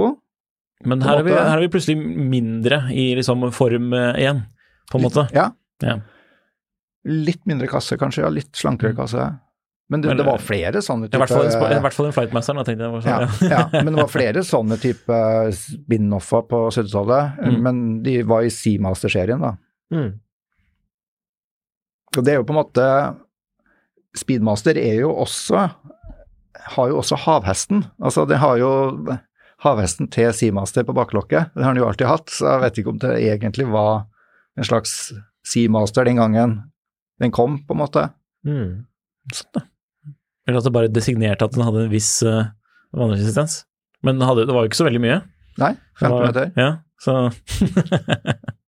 [0.89, 4.41] Men her er, vi, her er vi plutselig mindre i liksom form øh, igjen,
[4.91, 5.27] på en måte.
[5.35, 5.49] Ja.
[5.83, 5.99] Ja.
[7.09, 8.23] Litt mindre kasse, kanskje.
[8.25, 9.27] ja, Litt slankere kasse.
[9.89, 12.57] Men det, Men, det var flere sånne I hvert fall, I hvert fall en Flightmaster,
[12.62, 12.93] tenkte jeg.
[12.93, 13.53] Var sånn, ja.
[13.55, 15.19] ja, men det var flere sånne type
[15.57, 17.39] spin-offer på 70-tallet.
[17.41, 17.59] Mm.
[17.65, 19.55] Men de var i Seamaster-serien, da.
[19.93, 20.12] Hmm.
[22.17, 22.85] Og det er jo på en måte
[24.17, 25.67] Speedmaster er jo også
[26.73, 27.83] har jo også havhesten.
[28.03, 28.69] Altså den har jo
[29.63, 31.51] havhesten til Seamaster på baklokket.
[31.55, 34.05] Det har den jo alltid hatt, så jeg vet ikke om det egentlig var
[34.59, 34.95] en slags
[35.47, 36.57] Seamaster den gangen
[37.21, 38.05] den kom, på en måte.
[38.47, 38.85] Mm.
[39.35, 39.63] Sånn, da.
[40.47, 42.47] Eller at det bare designerte at den hadde en viss uh,
[42.95, 43.61] vannresistens.
[44.03, 45.17] Men hadde, det var jo ikke så veldig mye.
[45.59, 46.53] Nei, Det 15 var- meter.
[46.57, 46.69] Ja,
[47.03, 47.17] så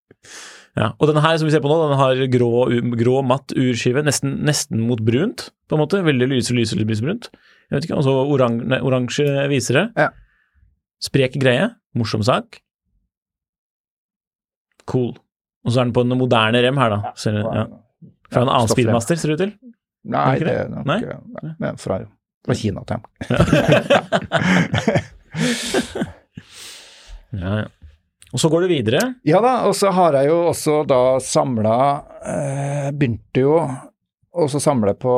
[0.79, 2.49] Ja, og denne her som vi ser på nå, den har grå,
[2.95, 5.99] grå matt urskive, nesten, nesten mot brunt, på en måte.
[6.05, 7.27] Veldig lyse, lyse, lysebrunt.
[7.67, 9.89] Jeg vet ikke, Og så orang, oransje visere.
[9.99, 10.09] Ja.
[11.03, 11.67] Sprek greie.
[11.97, 12.61] Morsom sak.
[14.87, 15.11] Cool.
[15.65, 17.11] Og så er den på en moderne rem her, da.
[17.19, 17.65] Ser, ja.
[18.31, 19.53] Fra en annen speedmaster, ser det ut til.
[20.11, 20.99] Nei, det er nok Nei?
[21.03, 21.19] Ja,
[21.67, 21.99] er fra,
[22.47, 23.03] fra Kina dem.
[27.31, 27.67] Ja, ja.
[28.31, 28.99] Og så går det videre.
[29.27, 31.75] Ja da, og så har jeg jo også da samla
[32.23, 33.57] eh, Begynte jo
[34.31, 35.15] også samle på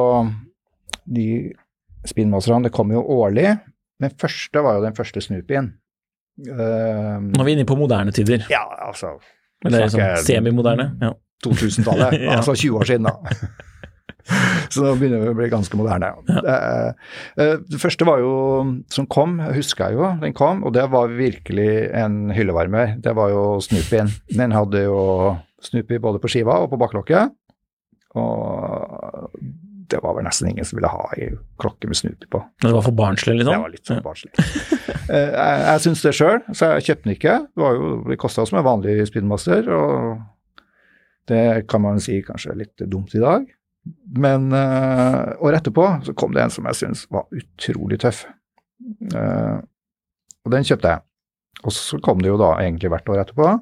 [1.05, 1.27] de
[2.09, 2.65] spinmasterne.
[2.67, 3.51] Det kom jo årlig.
[4.01, 5.67] Den første var jo den første Snoopyen.
[6.49, 8.41] Uh, Nå er vi inne på moderne tider.
[8.49, 9.11] ja, altså
[9.63, 10.87] Eller sånn semimoderne.
[11.03, 11.11] Ja.
[11.45, 12.39] 2000-tallet, Ja.
[12.39, 13.37] altså 20 år siden, da.
[14.73, 16.13] Så nå begynner vi å bli ganske moderne.
[16.31, 16.89] Eh,
[17.43, 18.33] eh, Det første var jo,
[18.93, 22.95] som kom, husker jeg jo, den kom, og det var virkelig en hyllevarmer.
[23.03, 24.11] Det var jo Snoopyen.
[24.31, 25.01] Den hadde jo
[25.63, 27.33] Snoopy både på skiva og på baklokket.
[28.19, 29.39] Og
[29.93, 31.29] det var vel nesten ingen som ville ha ei
[31.61, 32.41] klokke med Snoopy på.
[32.63, 33.53] Det var for barnslig, liksom?
[33.53, 34.33] Det var litt for barnslig.
[35.03, 37.33] Eh, jeg jeg syns det sjøl, så jeg kjøpte den ikke.
[37.43, 40.63] Det, var jo, det kosta som en vanlig Speedmaster, og
[41.29, 43.43] det kan man si kanskje er litt dumt i dag.
[44.15, 48.23] Men uh, året etterpå så kom det en som jeg syntes var utrolig tøff.
[49.11, 49.59] Uh,
[50.43, 51.03] og den kjøpte jeg.
[51.63, 53.53] Og så kom det jo da egentlig hvert år etterpå.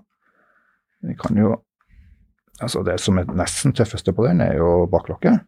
[1.09, 1.57] Vi kan jo
[2.61, 5.47] Altså det som er nesten tøffeste på den, er jo baklokket.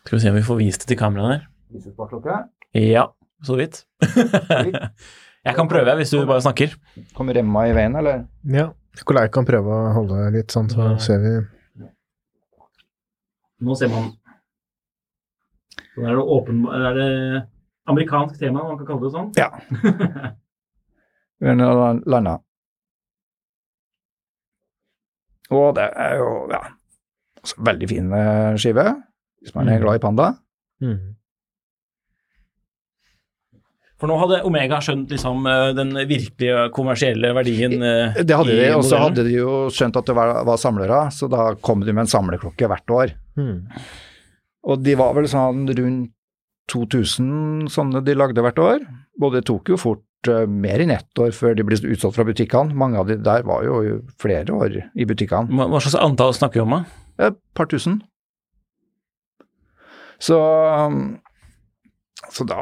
[0.00, 1.42] Skal vi se om vi får vist det til kameraet der.
[1.74, 2.46] Vises baklokket.
[2.72, 3.02] Ja,
[3.44, 3.82] så vidt.
[5.44, 6.72] jeg kan prøve hvis du bare snakker.
[7.12, 8.24] Kommer remma i veien, eller?
[8.48, 8.70] Ja.
[8.96, 11.34] Nikolai kan prøve å holde litt sånn, så ser vi
[13.60, 14.10] Nå ser man
[15.94, 17.08] Så er det åpen Er det
[17.88, 19.30] amerikansk tema, man kan kalle det sånn?
[19.38, 19.48] Ja.
[21.40, 22.34] Vi har landa.
[25.50, 26.58] Og det er jo, ja,
[27.40, 28.84] altså, veldig fin eh, skive,
[29.40, 29.84] hvis man er Mm.
[29.86, 30.26] glad i panda.
[30.84, 31.14] mm.
[33.98, 38.68] For nå hadde Omega skjønt liksom eh, den virkelige kommersielle verdien eh, Det hadde de,
[38.76, 41.94] og så hadde de jo skjønt at det var, var samlere, så da kom de
[41.94, 43.16] med en samleklokke hvert år.
[43.38, 43.64] Hmm.
[44.68, 46.14] Og de var vel sånn rundt
[46.68, 48.84] 2000 sånne de lagde hvert år.
[49.22, 52.26] Og det tok jo fort uh, mer enn ett år før de ble utsolgt fra
[52.28, 52.76] butikkene.
[52.76, 55.48] Mange av de der var jo flere år i butikkene.
[55.48, 57.30] Hva hva slags antall snakker vi om, da?
[57.30, 58.02] Et par tusen.
[60.22, 60.36] Så,
[62.34, 62.58] så da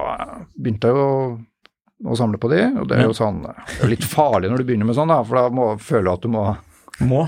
[0.57, 4.05] begynte jeg jo å samle på de, og det er jo sånn det er litt
[4.05, 6.43] farlig når du begynner med sånn, da, for da må, føler du at du må,
[7.09, 7.23] Må.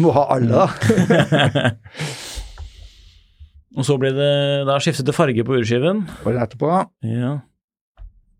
[0.00, 0.64] må ha alle.
[0.64, 1.70] da.
[3.74, 4.30] Og så ble det
[4.68, 6.04] da skiftet det farge på urskiven.
[6.22, 6.68] Året etterpå.
[7.10, 7.32] Ja.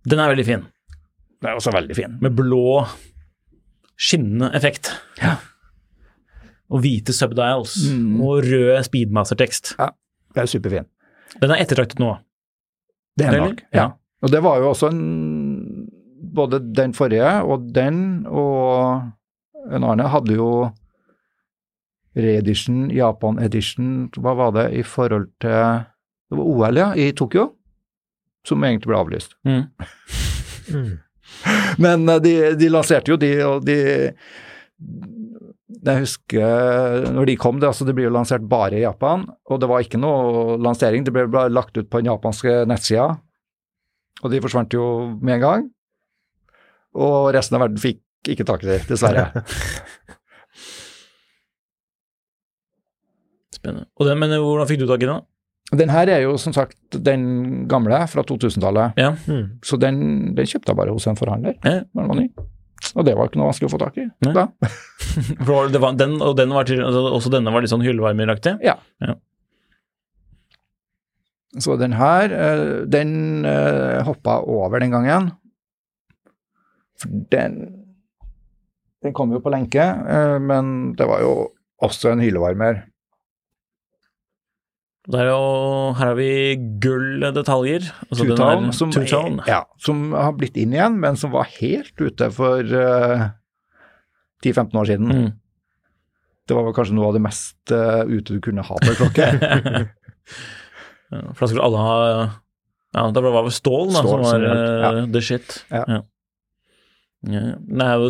[0.06, 0.62] Den er veldig fin.
[1.42, 2.14] Den er også veldig fin.
[2.22, 2.84] Med blå,
[3.98, 4.92] skinnende effekt.
[5.18, 5.36] Ja.
[6.70, 7.74] Og hvite subdials.
[7.90, 8.20] Mm.
[8.22, 9.74] Og rød speedmaster-tekst.
[10.34, 10.86] Det er superfin.
[11.42, 12.12] Den er ettertraktet nå.
[13.18, 13.60] Det er nok.
[13.74, 13.90] Ja.
[14.24, 15.90] Og det var jo også en
[16.34, 19.04] Både den forrige og den og
[19.70, 20.48] en annen hadde jo
[22.16, 25.84] reedition, Japan edition, hva var det i forhold til
[26.30, 27.50] Det var OL, ja, i Tokyo,
[28.46, 29.36] som egentlig ble avlyst.
[29.44, 29.64] Mm.
[30.72, 30.92] Mm.
[31.84, 33.76] Men eh, de, de lanserte jo de, og de
[35.84, 39.60] Jeg husker når de kom, det, altså det ble jo lansert bare i Japan, og
[39.60, 41.04] det var ikke noe lansering.
[41.06, 43.08] Det ble bare lagt ut på den japanske nettsida,
[44.22, 44.84] og de forsvant jo
[45.20, 45.66] med en gang.
[46.94, 49.24] Og resten av verden fikk ikke tak i dem, dessverre.
[53.54, 53.86] Spennende.
[53.98, 55.22] Og den, men hvordan fikk du tak i den?
[55.74, 57.22] Den her er jo som sagt den
[57.68, 59.14] gamle fra 2000-tallet, Ja.
[59.26, 59.58] Mm.
[59.64, 61.54] så den, den kjøpte jeg bare hos en forhandler.
[61.64, 61.80] Ja.
[61.88, 62.28] den var ny.
[62.94, 64.06] Og det var ikke noe vanskelig å få tak i.
[64.24, 64.32] Nei.
[64.36, 64.48] Da.
[65.48, 68.56] Var, den, og den var til, altså, også denne var litt sånn hyllevarmeraktig?
[68.66, 68.76] Ja.
[69.02, 69.14] Ja.
[71.62, 75.32] Så den her, eh, den eh, hoppa over den gangen.
[76.98, 77.80] For den
[79.04, 81.32] Den kom jo på lenke, eh, men det var jo
[81.84, 82.86] også en hyllevarmer.
[85.04, 85.40] Det jo,
[85.98, 86.28] her har vi
[86.80, 87.90] gull-detaljer.
[88.08, 92.30] Altså, den er- som, ja, som har blitt inn igjen, men som var helt ute
[92.32, 93.26] for uh,
[94.44, 95.12] 10-15 år siden.
[95.12, 95.28] Mm.
[96.48, 98.98] Det var vel kanskje noe av det mest uh, ute du kunne ha på en
[99.02, 99.28] klokke.
[101.14, 101.96] Ja, for da skulle alle ha
[102.96, 105.56] Ja, da var det vel stål, da, Stål som var uh, gjaldt, eh, the shit.
[105.70, 105.98] Ja.
[107.30, 107.40] Ja.
[107.40, 107.56] Ja.
[107.60, 108.08] Den er jo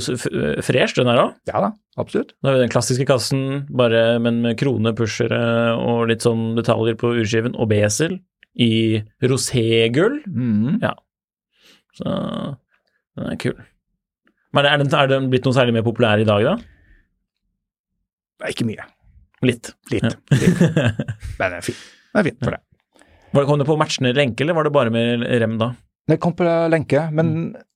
[0.66, 1.35] fresh, den her òg.
[1.50, 2.33] ja da, absolutt.
[2.42, 5.38] Da har vi den klassiske kassen, bare, men med krone, pushere
[5.79, 8.18] og litt sånn detaljer på urskiven, og besel
[8.55, 10.20] i roségull.
[10.27, 10.81] Mhm.
[11.94, 12.05] Så
[13.14, 13.55] den er kul.
[14.55, 16.59] Men er den, er den blitt noe særlig mer populær i dag, da?
[18.50, 18.83] Ikke mye.
[19.46, 19.72] Litt.
[19.92, 20.05] Litt.
[20.05, 20.38] Ja.
[20.38, 20.61] litt.
[21.38, 21.79] Men den er fin.
[22.14, 22.61] Den er fin for det.
[23.35, 25.72] Var det, kom det på matchende lenke, eller var det bare med rem da?
[26.07, 27.29] Det kom på lenke, men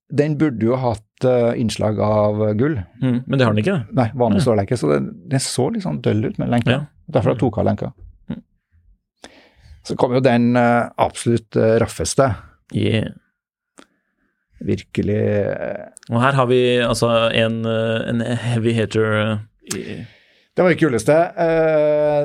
[0.09, 2.79] den burde jo hatt uh, innslag av gull.
[3.03, 3.79] Mm, men det har den ikke.
[3.97, 4.77] Nei, vanlig stålenke.
[4.81, 6.77] så den, den så litt sånn døll ut med lenka.
[6.79, 6.83] Ja.
[7.13, 7.93] Derfor jeg tok av lenka.
[8.33, 8.43] Mm.
[9.89, 12.31] Så kom jo den uh, absolutt uh, raffeste.
[12.77, 13.13] Yeah.
[14.59, 15.21] Virkelig
[16.11, 19.85] Og her har vi altså en, en heavy hitter eh, i
[20.51, 21.15] Det var det kuleste.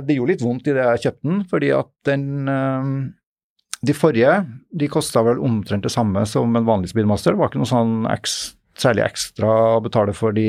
[0.02, 2.24] Det gjorde litt vondt i det jeg kjøpte den, fordi at den
[3.84, 4.36] De forrige
[4.72, 7.34] de kosta vel omtrent det samme som en vanlig Speedmaster.
[7.34, 8.38] Det var ikke noe sånn eks,
[8.80, 10.48] særlig ekstra å betale for de,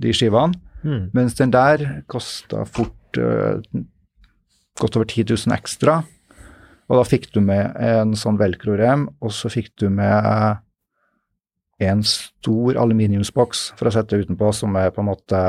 [0.00, 0.56] de skivene.
[0.80, 1.10] Mm.
[1.12, 3.60] Mens den der kosta fort uh,
[4.80, 6.00] godt over 10 000 ekstra.
[6.90, 10.64] Og da fikk du med en sånn velcro-rem, og så fikk du med
[11.80, 15.42] en stor aluminiumsboks for å sette utenpå, som er på en måte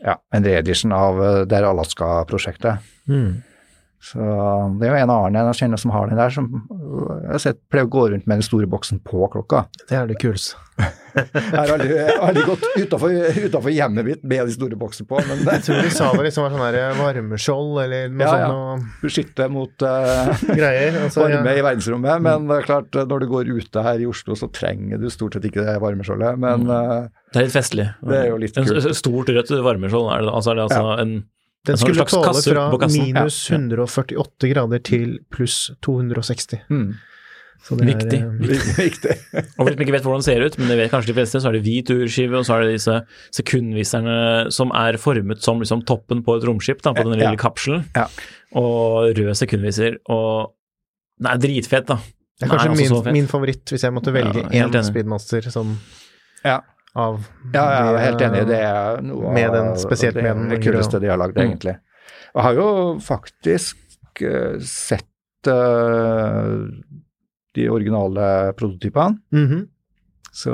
[0.00, 2.88] ja, en reedition av eh, det Alaska-prosjektet.
[3.10, 3.42] Mm.
[3.98, 4.22] Så
[4.78, 7.58] det er jo en annen jeg kjenner som har den der, som jeg har sett
[7.72, 9.64] pleier å gå rundt med den store boksen på klokka.
[9.90, 10.58] Det er det kuleste.
[11.18, 15.56] Jeg har aldri, aldri gått utenfor, hjemmet mitt med de store boksen på, men det
[15.56, 18.50] Jeg tror de sa det liksom var sånn der varmeskjold eller noe Ja, ja.
[18.50, 20.30] sånt noe beskytter mot uh,
[20.60, 21.00] greier.
[21.00, 21.56] Altså, varme ja.
[21.58, 22.22] i verdensrommet.
[22.22, 25.34] Men det er klart, når du går ute her i Oslo, så trenger du stort
[25.34, 26.38] sett ikke det varmeskjoldet.
[26.44, 27.88] Men eh, Det er litt festlig.
[27.98, 28.86] Det er jo litt En kult.
[28.92, 31.16] En Stort rødt varmeskjold, er det, altså er det altså en
[31.66, 36.60] Den en sånn skulle tåle kasse fra minus 148 grader til pluss 260.
[36.70, 36.94] mm,
[37.66, 38.20] Så det Viktig.
[38.22, 39.14] Er, eh, viktig.
[39.58, 41.40] Og Hvis man ikke vet hvordan det ser ut, men det vet kanskje de fleste,
[41.42, 42.94] så er det hvit urskive, og så er det disse
[43.34, 44.14] sekundviserne
[44.54, 47.36] som er formet som liksom toppen på et romskip, da, på den lille Ja.
[47.36, 48.06] kapselen, Ja.
[48.54, 50.54] og røde sekundviser, og
[51.18, 51.98] den er dritfett, da.
[52.38, 55.78] det er kanskje er min, min favoritt, hvis jeg måtte velge Ja, én speedmaster som
[56.44, 56.60] Ja.
[56.98, 57.20] Av
[57.54, 58.48] Ja, jeg er helt enig enig.
[58.50, 61.36] Det er noe Med den- av spesielt det, med den det kuleste de har lagd,
[61.38, 61.44] Mm.
[61.46, 61.76] egentlig.
[62.34, 62.68] Jeg har jo
[63.00, 63.76] faktisk
[64.22, 66.66] eh, sett uh,
[67.54, 69.18] de originale prototypene.
[69.32, 69.68] Mhm.
[70.32, 70.52] Så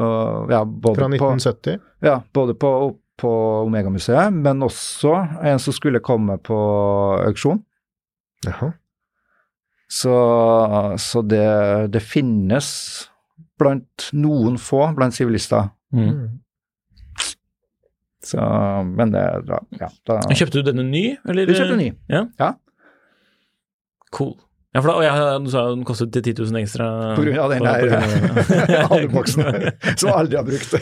[0.51, 1.81] ja, både Fra på, 1970.
[2.03, 2.71] ja, både på,
[3.19, 3.31] på
[3.67, 6.57] Omega-museet, men også en som skulle komme på
[7.27, 7.63] auksjon.
[8.47, 8.73] Jaha.
[9.89, 10.15] Så,
[10.99, 13.09] så det, det finnes
[13.61, 15.69] blant noen få blant sivilister.
[15.95, 16.09] Mm.
[16.11, 16.33] Mm.
[18.25, 18.41] Så,
[18.97, 21.47] men det da, ja, da, Kjøpte du denne ny, eller?
[21.49, 21.91] Vi kjøpte ny.
[22.09, 22.25] Ja?
[22.41, 22.55] Ja.
[24.17, 24.35] Cool.
[24.75, 26.87] Ja, for da, og jeg, du sa den kostet 10 000 ekstra.
[27.15, 27.85] På grunn av den der
[28.75, 28.87] ja.
[28.91, 29.45] halvboksen
[30.01, 30.73] som aldri har brukt.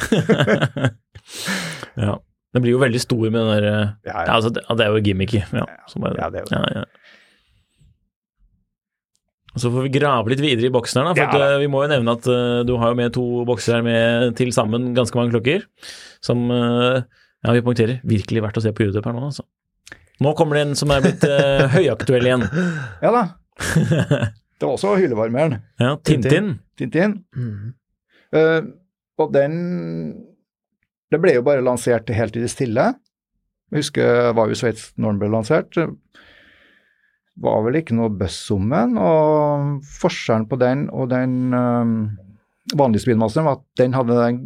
[2.06, 2.14] ja.
[2.52, 3.74] Den blir jo veldig stor med den der Ja,
[4.06, 4.32] ja, ja.
[4.36, 5.42] altså, det, det er jo gimmicky.
[5.52, 6.82] Ja, Ja, det er jo ja, ja.
[6.82, 7.21] Og
[9.58, 11.14] Så får vi grave litt videre i boksen her, da.
[11.16, 13.24] For Ja, at, eh, vi må jo nevne at uh, du har jo med to
[13.48, 15.66] bokser her med til sammen ganske mange klokker.
[16.24, 17.02] Som uh,
[17.42, 19.44] ja, vi poengterer virkelig verdt å se på YouTube her nå, altså.
[20.22, 22.46] Nå kommer det en som er blitt uh, høyaktuell igjen.
[23.02, 23.26] Ja da.
[24.62, 25.56] Det var også hyllevarmeren.
[25.82, 26.52] Ja, Tintin.
[26.78, 27.16] Tintin.
[27.34, 27.72] Mhm.
[28.32, 28.60] Eh,
[29.18, 29.54] og den
[31.10, 32.84] Det ble jo bare lansert helt i det stille.
[33.72, 35.76] Jeg husker jeg var jo i Sveits når den ble lansert.
[37.40, 38.98] Var vel ikke noe buzz om den.
[39.00, 41.94] Og forskjellen på den og den øh,
[42.76, 44.42] vanlige speedmasteren var at den hadde den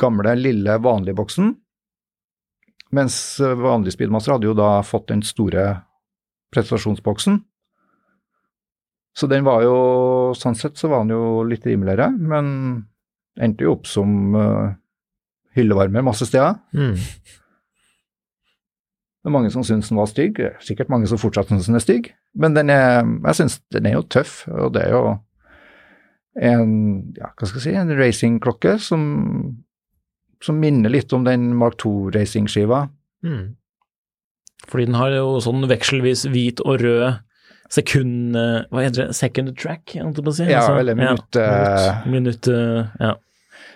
[0.00, 1.54] gamle, lille, vanlige boksen.
[2.96, 5.66] Mens eh, vanlig speedmaster hadde jo da fått den store
[6.54, 7.40] prestasjonsboksen.
[9.16, 9.76] Så den var jo,
[10.38, 12.46] sånn sett så var den jo litt rimeligere, men
[13.40, 14.70] endte jo opp som uh,
[15.56, 16.60] hyllevarmer masse steder.
[16.74, 16.94] Mm.
[19.20, 21.78] Det er mange som syns den var stygg, er sikkert mange som fortsatt syns den
[21.78, 25.04] er stygg, men den er, jeg syns den er jo tøff, og det er jo
[26.40, 26.74] en,
[27.18, 29.02] ja, hva skal jeg si, en racingklokke som,
[30.42, 32.84] som minner litt om den Mark II-racingskiva.
[33.26, 33.56] Mm.
[34.70, 37.18] Fordi den har jo sånn vekselvis hvit og rød
[37.70, 38.36] sekund...
[38.38, 39.16] eh, Hva heter det?
[39.18, 40.46] Second track, holdt jeg på å si?
[40.50, 41.36] Ja, Altså, eller minutt.
[41.40, 43.12] eh, Minutt, eh, ja.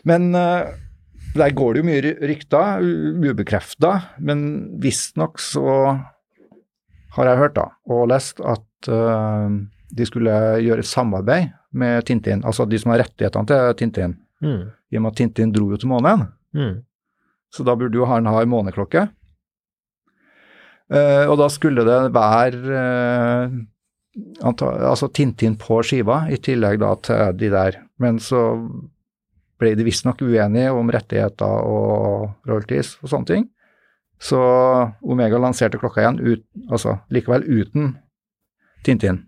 [0.07, 2.85] Men der går det jo mye ry- rykter,
[3.33, 3.93] ubekrefta,
[4.23, 4.43] men
[4.83, 5.65] visstnok så
[7.15, 9.49] har jeg hørt da, og lest at uh,
[9.95, 10.35] de skulle
[10.65, 14.65] gjøre et samarbeid med Tintin, altså de som har rettighetene til Tintin, Mm.
[14.93, 16.27] i og med at Tintin dro jo til månen.
[16.53, 16.83] Mm.
[17.55, 19.07] Så da burde jo han ha en måneklokke.
[20.93, 23.55] Uh, og da skulle det være uh,
[24.45, 27.81] altså Tintin på skiva, i tillegg da til de der.
[28.03, 28.43] Men så
[29.59, 33.49] ble de visstnok uenige om rettigheter og royalties og sånne ting.
[34.23, 34.39] Så
[35.03, 37.97] Omega lanserte klokka igjen, ut, altså likevel uten
[38.85, 39.23] Tintin.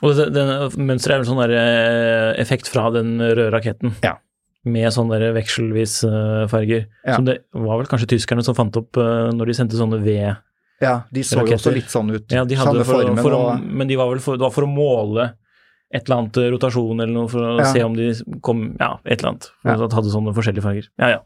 [0.00, 0.44] Og det, det,
[0.80, 3.94] mønsteret er vel sånn der eh, effekt fra den røde raketten.
[4.04, 4.16] Ja.
[4.64, 6.86] Med sånne der vekselvis eh, farger.
[7.04, 7.16] Ja.
[7.18, 10.40] Som det var vel kanskje tyskerne som fant opp eh, når de sendte sånne ved...
[10.80, 12.24] Ja, de så jo også litt sånn ut.
[12.32, 14.46] Ja, de hadde Samme for, formen for å, og Men de var vel for, det
[14.46, 15.26] var for å måle
[15.92, 17.66] et eller annet rotasjon eller noe, for å Ja.
[17.68, 19.50] se om de kom Ja, et eller annet.
[19.60, 19.76] For Ja.
[19.76, 20.88] at de hadde sånne forskjellige farger.
[21.02, 21.20] Ja, ja.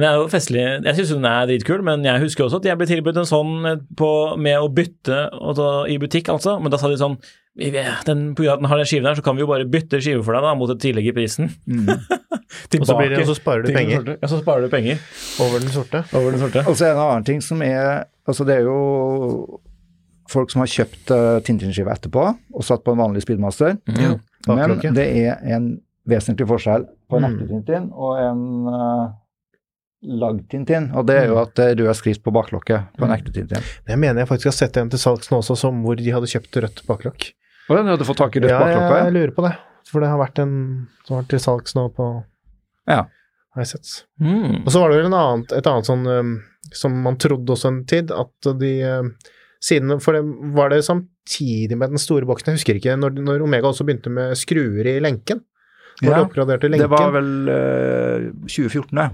[0.00, 0.62] Men det er jo festlig.
[0.86, 3.68] Jeg syns den er dritkul, men jeg husker også at jeg ble tilbudt en sånn
[3.68, 4.08] eh, på,
[4.40, 6.54] med å bytte og da, i butikk, altså.
[6.56, 7.18] Men da sa de sånn
[7.60, 9.66] den, På grunn av at den har den skiven her, så kan vi jo bare
[9.68, 11.50] bytte skive for deg da, mot et tillegg i prisen.
[11.68, 11.90] Mm.
[12.80, 14.14] Og så, blir det, og så sparer du penger sorte.
[14.18, 15.02] Ja, så sparer du penger
[15.44, 16.00] over den sorte.
[16.18, 16.64] over den sorte.
[16.66, 19.60] Og så er det en annen ting som er Altså, det er jo
[20.30, 23.78] folk som har kjøpt uh, Tintin-skive etterpå og satt på en vanlig speedmaster.
[23.90, 24.18] Mm.
[24.50, 25.70] Men det er en
[26.10, 29.14] vesentlig forskjell på en ekte Tintin og en uh,
[30.02, 30.88] lagd Tintin.
[30.96, 33.64] Og det er jo at du har rød skrift på baklokket på en ekte Tintin.
[33.86, 36.30] Det mener jeg faktisk har sett en til salgs nå også, som hvor de hadde
[36.30, 37.30] kjøpt rødt baklokk.
[37.70, 39.02] Og den hadde fått tak i rødt Ja, jeg, baklokka?
[39.04, 39.52] jeg lurer på det.
[39.90, 40.54] For det har vært en
[41.04, 42.06] som har vært til salgs nå på
[42.90, 43.02] Ja.
[43.50, 43.92] Har jeg sett.
[44.22, 44.62] Mm.
[44.64, 46.32] Og så var det vel en annet, et annet sånn um,
[46.76, 49.12] som man trodde også en tid, at de, um,
[49.60, 50.22] Siden, for det,
[50.56, 52.54] Var det samtidig med den store boksen?
[52.54, 52.94] Jeg husker ikke.
[52.96, 55.42] Når, når Omega også begynte med skruer i lenken?
[56.00, 56.86] Når Ja, de oppgraderte lenken.
[56.86, 59.10] Det var vel uh, 2014, det.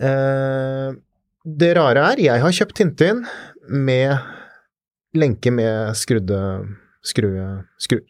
[0.00, 0.94] Eh,
[1.44, 3.24] det rare er, jeg har kjøpt Tintin
[3.68, 4.16] med
[5.14, 6.40] lenke med skrudde
[7.04, 8.00] skrue, Skru.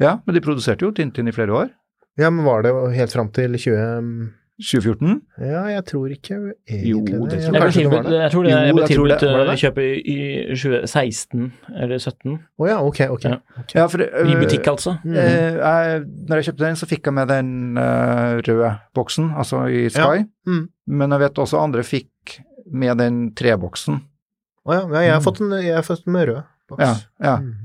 [0.00, 1.72] Ja, men de produserte jo Tintin i flere år.
[2.18, 4.30] Ja, men var det helt fram til 20...
[4.62, 5.14] 2014?
[5.42, 6.36] Ja, jeg tror ikke
[6.68, 7.40] egentlig Jo, det.
[7.42, 8.18] Jeg, tror Jeg tilbudt, det.
[8.20, 10.16] jeg tror det, Jo, jeg ble tilbudt å kjøpe i
[10.54, 11.40] 2016
[11.74, 12.36] eller 2017.
[12.62, 13.26] Å ja, ok, ok.
[13.26, 13.40] Ja.
[13.74, 14.94] Ja, for, uh, I butikk, altså.
[15.02, 15.18] Mm.
[15.18, 19.66] eh, jeg, når jeg kjøpte den, så fikk jeg med den uh, røde boksen, altså
[19.66, 20.24] i Sky.
[20.46, 20.64] Mm.
[21.00, 22.38] Men jeg vet også andre fikk
[22.70, 24.02] med den treboksen.
[24.64, 26.80] Å oh, ja, jeg har fått den, jeg har fått den med rød boks.
[26.84, 26.94] Ja,
[27.26, 27.36] ja.
[27.42, 27.63] Mm.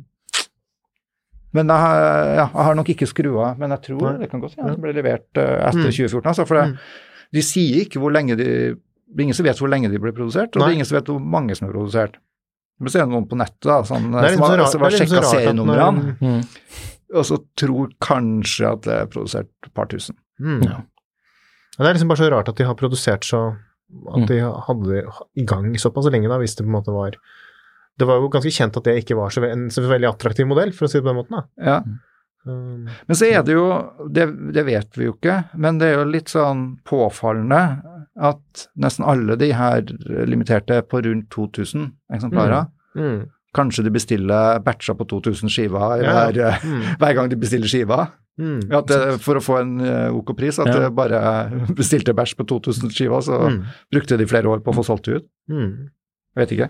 [1.53, 4.17] Men jeg, har- ja, jeg har nok ikke skrua, men jeg tror Nei.
[4.19, 4.75] det kan godt hende Ja.
[4.75, 5.91] det ble levert uh, etter Mm.
[5.91, 6.27] 2014.
[6.29, 6.77] Altså, for det, Mm.
[7.33, 8.75] de sier ikke hvor lenge de
[9.09, 10.95] Det er ingen som vet hvor lenge de ble produsert, og det er ingen som
[10.99, 12.17] vet hvor mange som er produsert.
[12.79, 14.91] Men så er det noen på nettet da, sånn, Det er som har, som har
[14.91, 16.43] sjekka serienumrene, Mm.
[17.15, 20.15] og så tror kanskje at det er produsert et par tusen.
[20.39, 20.61] Mm.
[20.63, 20.69] Ja.
[21.79, 23.57] Ja, Det er liksom bare så rart at de har produsert så
[24.13, 24.27] At Mm.
[24.27, 25.03] de hadde
[25.35, 27.09] i gang såpass lenge, da, hvis det på en måte var
[27.99, 30.71] Det var jo ganske kjent at det ikke var så, en så veldig attraktiv modell,
[30.75, 31.35] for å si det på den måten.
[31.39, 31.43] da.
[31.71, 31.79] Ja.
[32.47, 33.65] Um, Men så er det jo,
[34.15, 34.25] det,
[34.55, 37.59] det vet vi jo ikke, men det er jo litt sånn påfallende
[38.19, 39.83] at nesten alle de her
[40.27, 42.71] limiterte er på rundt 2000 eksemplarer.
[42.95, 43.19] mm.
[43.57, 46.59] Kanskje de bestiller batcher på 2000 skiver Ja, hver.
[46.61, 46.81] Mm.
[47.01, 48.11] hver gang de bestiller skiver.
[48.39, 48.59] Mm.
[48.77, 50.83] At det, for å få en eh, ok pris, at Ja.
[50.85, 51.19] de bare
[51.79, 53.63] bestilte batch på 2000 skiver, så Mm.
[53.91, 55.25] brukte de flere år på å få solgt det ut.
[55.49, 55.89] Mm.
[56.37, 56.69] Jeg vet ikke.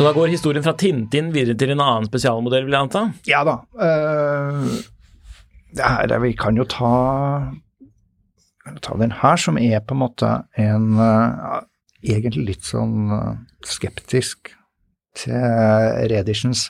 [0.00, 3.00] Så da går historien fra Tintin videre til en annen spesialmodell, vil jeg anta?
[3.28, 3.58] Ja da.
[3.76, 4.70] Uh,
[5.76, 6.92] det her, er- vi kan jo ta,
[8.80, 11.60] ta den her, som er på en måte en uh,
[12.00, 13.32] Egentlig litt sånn eh,
[13.68, 14.54] skeptisk
[15.20, 15.34] til
[16.08, 16.62] Redishens.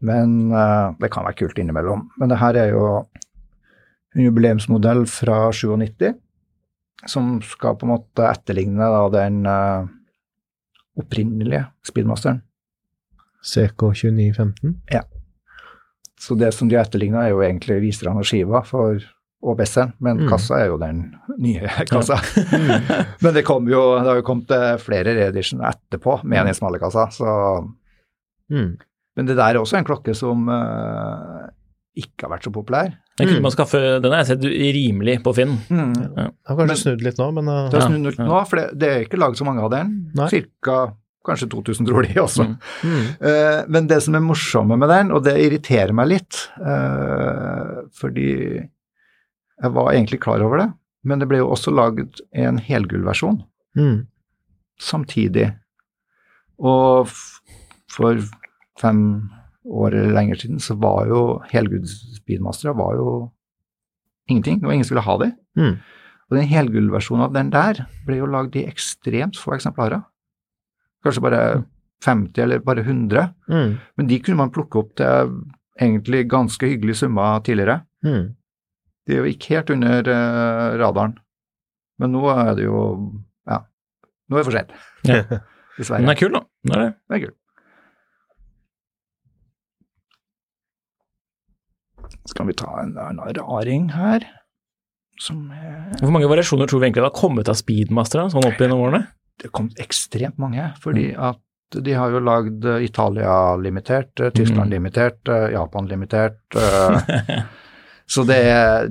[0.00, 2.06] Men uh, det kan være kult innimellom.
[2.16, 2.86] Men det her er jo
[4.16, 6.08] en jubileumsmodell fra 97,
[7.04, 9.92] som skal på en måte etterligne da, den eh,
[10.98, 12.42] opprinnelige Speedmasteren.
[13.44, 14.74] CK2915.
[16.20, 18.98] Så det som de har etterligna, er jo egentlig viserne og skiva for
[19.38, 20.28] og Besseren, men Mm.
[20.32, 22.16] kassa er jo den nye kassa.
[23.22, 26.80] men det, kom jo, det har jo kommet eh, flere reedition etterpå med den smale
[26.82, 27.68] kassa, så
[28.50, 28.78] Mm.
[29.16, 31.46] Men det der er også en klokke som eh,
[31.98, 32.92] ikke har vært så populær.
[33.18, 33.46] Den kunne Mm.
[33.48, 35.56] man skaffe, den har jeg sett rimelig på Finn.
[35.68, 35.94] Mm.
[36.16, 38.26] Jeg har kanskje Men- snudd litt nå, men uh, Det har snudd snudd ja.
[38.30, 39.92] nå, for det, det er ikke laget så mange av den.
[40.30, 40.76] Cirka
[41.26, 42.44] kanskje 2000, tror de også.
[42.46, 42.58] Mm.
[42.84, 43.06] mm.
[43.20, 48.28] Uh, men det som er morsomme med den, og det irriterer meg litt, uh, fordi
[49.62, 50.68] jeg var egentlig klar over det,
[51.04, 53.42] men det ble jo også laget en helgullversjon
[53.76, 54.06] Mm.
[54.80, 55.50] samtidig.
[56.58, 57.40] Og f
[57.90, 58.18] for
[58.80, 59.30] fem
[59.68, 63.08] år eller lenger siden så var jo helgull-speedmastere var jo
[64.28, 65.32] ingenting, og ingen skulle ha det.
[65.58, 65.74] Mm.
[66.28, 70.02] Og den helgullversjonen av den der ble jo lagd i ekstremt få eksemplarer.
[71.04, 71.42] Kanskje bare
[72.04, 73.28] 50 eller bare 100.
[73.48, 73.78] Mm.
[73.96, 75.32] Men de kunne man plukke opp til
[75.78, 77.80] egentlig ganske hyggelige summer tidligere.
[78.04, 78.34] Mm.
[79.08, 81.16] De gikk helt under eh, radaren.
[81.98, 82.82] Men nå er det jo
[83.48, 83.62] Ja,
[84.28, 84.74] nå er det for sent.
[85.08, 85.22] Ja.
[85.78, 86.02] Dessverre.
[86.02, 86.42] Den er kul, da.
[86.66, 86.92] Den er det.
[87.08, 87.38] Det er kult.
[92.28, 94.24] Skal vi ta en en raring her,
[95.20, 98.58] som eh, Hvor mange variasjoner tror vi egentlig det har kommet av Speedmaster sånn opp
[98.60, 99.06] gjennom årene?
[99.38, 101.38] Det kom ekstremt mange, fordi at
[101.70, 104.74] de har jo lagd eh, Italia limitert, eh, Tyskland Mm.
[104.76, 106.40] limitert, eh, Japan limitert.
[108.08, 108.88] Så det er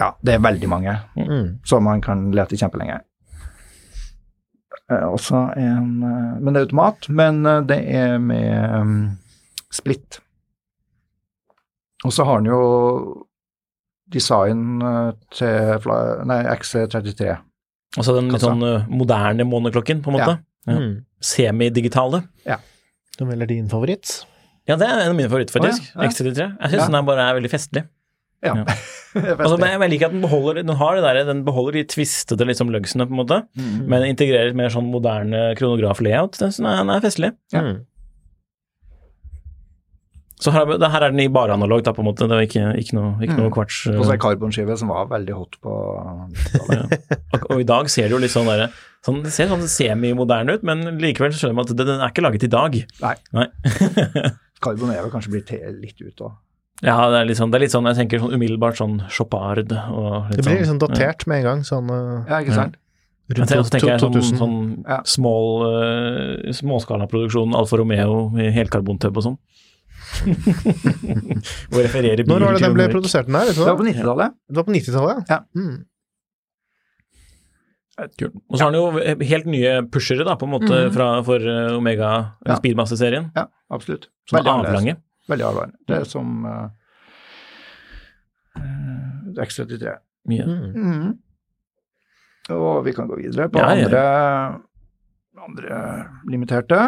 [0.00, 1.58] Ja, det er veldig mange Mm.
[1.64, 3.00] som man kan lete kjempelenge.
[4.90, 9.18] Også en Men det er automat, men det er med um,
[9.70, 10.18] splitt.
[12.04, 12.62] Og så har den jo
[14.12, 15.86] design eh, til
[16.28, 17.36] nei, XC33.
[18.00, 20.36] Altså den litt sånn eh, moderne måneklokken, på en måte.
[20.68, 20.76] Ja.
[20.78, 20.92] Mm.
[21.22, 22.22] Semidigitale.
[23.18, 24.22] Som vel er din favoritt?
[24.68, 25.90] Ja, det er en av mine favoritter, faktisk.
[25.92, 26.10] Oh, ja, ja.
[26.12, 26.46] X33.
[26.62, 26.86] Jeg syns Ja.
[26.86, 27.82] den er bare er veldig festlig.
[28.42, 28.54] Ja.
[28.62, 28.64] Ja.
[29.12, 31.82] Er Altså, men jeg liker at den beholder, den har det der, den beholder de
[31.84, 33.82] tvistete liksom, lugsene, på en måte, Mm.
[33.92, 36.38] men integrerer mer sånn moderne kronograf-layout.
[36.40, 37.28] Den den er festlig.
[37.52, 37.60] Ja.
[37.60, 37.82] Mm.
[40.42, 42.26] Så her, er- her er den i bare analog, da, på en måte.
[42.26, 43.54] Det var ikke, ikke noe, ikke noe Mm.
[43.54, 46.94] kvarts Og så uh, en karbonskive som var veldig hot på og,
[47.50, 48.70] og i dag ser det jo litt sånn derre
[49.06, 52.10] sånn, Det ser sånn semimoderne ut, men likevel så skjønner man at det- den er
[52.12, 52.76] ikke laget i dag.
[53.02, 53.14] Nei.
[53.32, 53.46] Nei.
[54.62, 56.32] Karbon er vel kanskje blitt litt ut òg.
[56.82, 59.70] Ja, det er litt sånn, det er litt sånn jeg tenker sånn umiddelbart sånn Chopard
[59.70, 62.74] og litt Det blir litt sånn, datert med en gang, sånn uh, Ja, ikke sant?
[62.74, 62.78] Ja.
[63.32, 64.38] Jeg tenker, tenker jeg sånn, 2000.
[64.40, 64.56] sånn
[64.88, 64.96] Ja.
[65.06, 69.38] small, uh, småskalaproduksjon, Alfa Romeo i helkarbontøbb og sånn.
[71.72, 73.50] Og refererer bilen Når var det den ble produsert den her?
[73.52, 74.36] Det var på 90-tallet.
[74.48, 75.40] Det var på 90-tallet, Ja.
[75.56, 75.80] Mm.
[78.18, 78.34] Kult.
[78.48, 81.76] Og så har den jo helt nye pushere, da, på en måte, fra, for uh,
[81.76, 82.12] Omega
[82.48, 82.56] Ja.
[82.56, 83.28] Speedmaster-serien.
[83.36, 84.08] Ja, absolutt.
[84.28, 84.96] Som er avlange.
[85.30, 85.76] Veldig avlange.
[85.86, 86.64] Det er som uh,
[88.58, 89.92] uh, X33.
[90.32, 90.46] Mye.
[90.48, 90.72] Mm.
[90.72, 91.12] Mm.
[92.56, 93.70] Og vi kan gå videre på ja.
[93.70, 94.02] andre,
[95.38, 95.78] andre
[96.30, 96.80] limiterte.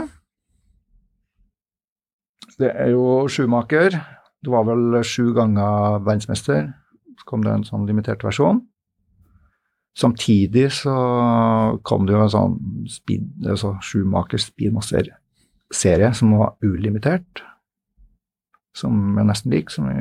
[2.61, 3.97] Det er jo Schumacher.
[4.45, 6.69] Det var vel sju ganger verdensmester.
[7.19, 8.63] Så kom det en sånn limitert versjon.
[9.95, 10.93] Samtidig så
[11.87, 12.55] kom det jo en sånn
[12.91, 17.45] speed, altså Schumacher Speedmaster-serie som var ulimitert.
[18.75, 20.01] Som er nesten lik, som vi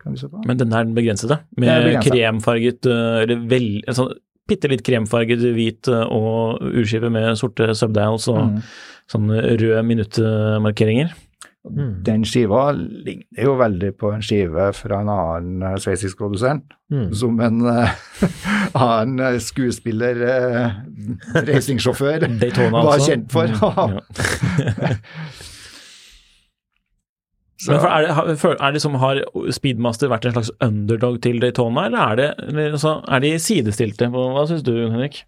[0.00, 0.40] kan vise på.
[0.48, 2.12] Men den er den begrensede, Den med begrenset.
[2.14, 4.14] kremfarget uh, Eller vel, en sånn
[4.48, 8.58] bitte litt kremfarget hvit uh, og urskive med sorte subdials og Mm.
[9.12, 11.12] sånne røde minuttmarkeringer.
[11.64, 11.92] Mm.
[12.04, 17.06] Den skiva ligner jo veldig på en skive fra en annen uh, sveitsisk produsent, Mm.
[17.16, 17.88] som en uh,
[18.76, 20.76] annen uh, skuespiller, uh,
[21.48, 23.08] racingsjåfør, Daytona var altså.
[23.14, 23.48] kjent for.
[23.48, 23.98] Mm,
[27.64, 29.22] Men for er, det, for- er det som har
[29.56, 34.10] Speedmaster vært en slags underdog til Daytona, eller er, det, altså, er de sidestilte?
[34.12, 35.22] Hva syns du, Henrik?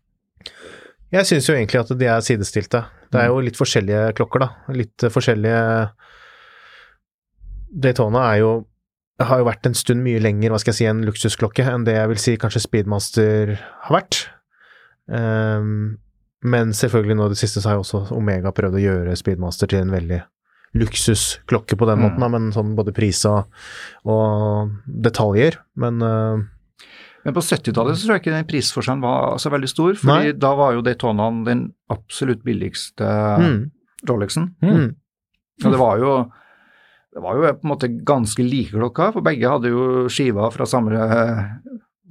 [1.14, 2.82] Jeg syns jo egentlig at de er sidestilte.
[3.14, 4.48] Det er jo litt forskjellige klokker, da.
[4.74, 5.62] Litt eh, forskjellige
[7.76, 8.54] Daytona er jo
[9.20, 11.94] har jo vært en stund mye lenger, hva skal jeg si, en luksusklokke enn det
[11.96, 13.54] jeg vil si kanskje Speedmaster
[13.86, 14.18] har vært.
[15.08, 15.96] Um,
[16.44, 19.70] men selvfølgelig nå i det siste så har jo også Omega prøvd å gjøre Speedmaster
[19.72, 20.18] til en veldig
[20.76, 22.04] luksusklokke på den Mm.
[22.04, 23.46] måten, da, men sånn både pris og,
[24.04, 25.56] og detaljer.
[25.80, 26.44] Men uh,
[27.24, 30.32] Men på 70-tallet så tror jeg ikke den prisforskjellen var så veldig stor, fordi Nei.
[30.38, 33.02] da var jo Daytonaen den absolutt billigste
[33.40, 33.56] mm,
[34.08, 34.52] Rolexen.
[34.62, 34.90] mm,
[35.64, 36.12] Og det var jo
[37.16, 40.66] det var jo på en måte ganske like klokka, for begge hadde jo skiva fra
[40.68, 41.38] samme eh,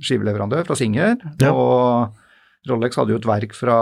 [0.02, 1.14] skiveleverandør, fra Singer.
[1.40, 1.52] Ja.
[1.54, 2.16] Og
[2.66, 3.76] Rolex hadde jo et verk fra,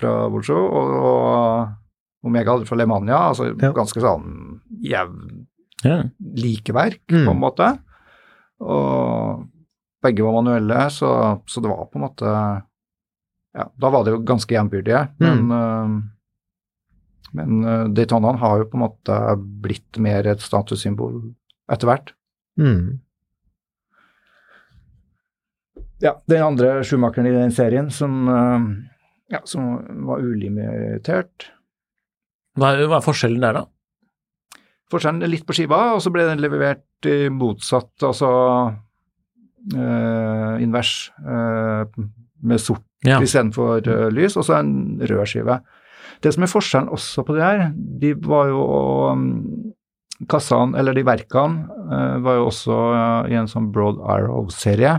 [0.00, 3.18] fra Bolsjo, og, og Omega hadde fra Lemania.
[3.30, 3.70] Altså Ja.
[3.76, 5.46] ganske sånn jevn
[5.84, 6.02] Ja.
[6.20, 7.26] likeverk, Mm.
[7.26, 7.68] på en måte.
[8.60, 9.44] Og
[10.02, 12.32] begge var manuelle, så, så det var på en måte
[13.56, 15.94] Ja, da var det jo ganske jevnbyrdige, men øh,
[17.36, 19.18] men øh, Daytonaen har jo på en måte
[19.62, 21.20] blitt mer et statussymbol
[21.70, 22.12] etter hvert.
[22.60, 22.98] mm.
[26.00, 28.62] Ja, den andre sjumakeren i den serien som, øh,
[29.34, 29.66] ja, som
[30.06, 31.50] var ulimitert.
[32.56, 33.66] Hva er, hva er forskjellen der, da?
[34.90, 38.30] Forskjellen er litt på skiva, og så ble den levert i motsatt, altså
[39.76, 41.84] øh, invers, øh,
[42.42, 43.16] med sort Ja.
[43.20, 45.54] istedenfor uh, lys, og så en rød skive.
[46.20, 48.64] Det som er forskjellen også på det her, de var jo
[49.12, 49.28] um,
[50.28, 54.98] Kassene, eller de verkene, eh, var jo også eh, i en sånn Broad Arrow-serie.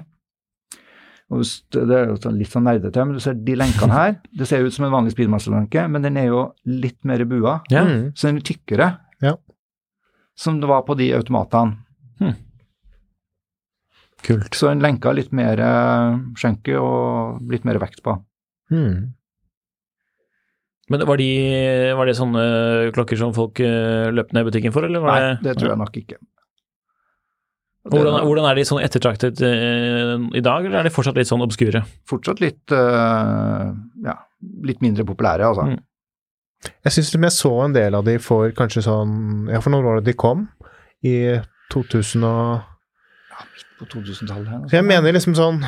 [1.32, 4.16] Det er jo sånn litt sånn nerdete, men du ser de lenkene her.
[4.40, 7.86] Det ser ut som en vanlig speedmaster-lenke, men den er jo litt mer bua, Ja.
[7.86, 8.10] Mm.
[8.18, 8.90] så den er tykkere.
[9.22, 9.36] Ja.
[10.36, 11.78] Som det var på de automatene.
[14.22, 14.54] Kult.
[14.54, 15.58] Så den lenka litt mer
[16.38, 18.14] skjenke og litt mer vekt på.
[18.70, 19.14] Mm.
[20.92, 21.30] Men var, de,
[21.98, 22.44] var det sånne
[22.96, 25.74] klokker som folk eh, løp ned i butikken for, eller var Nei, det det tror
[25.74, 26.20] jeg nok ikke.
[27.92, 31.42] Hvordan, hvordan er de sånn ettertraktet eh, i dag, eller er de fortsatt litt sånn
[31.42, 31.82] obskure?
[32.10, 33.72] fortsatt litt, eh,
[34.06, 34.18] ja,
[34.70, 35.72] litt mindre populære, altså.
[35.72, 35.80] Mm.
[36.86, 39.96] Jeg syns jeg så en del av de for kanskje sånn Ja, for når var
[39.98, 40.44] det de kom?
[41.02, 41.40] I
[41.74, 42.68] 2000 og
[43.82, 44.70] på 2000-tallet.
[44.70, 45.64] Så jeg mener liksom sånn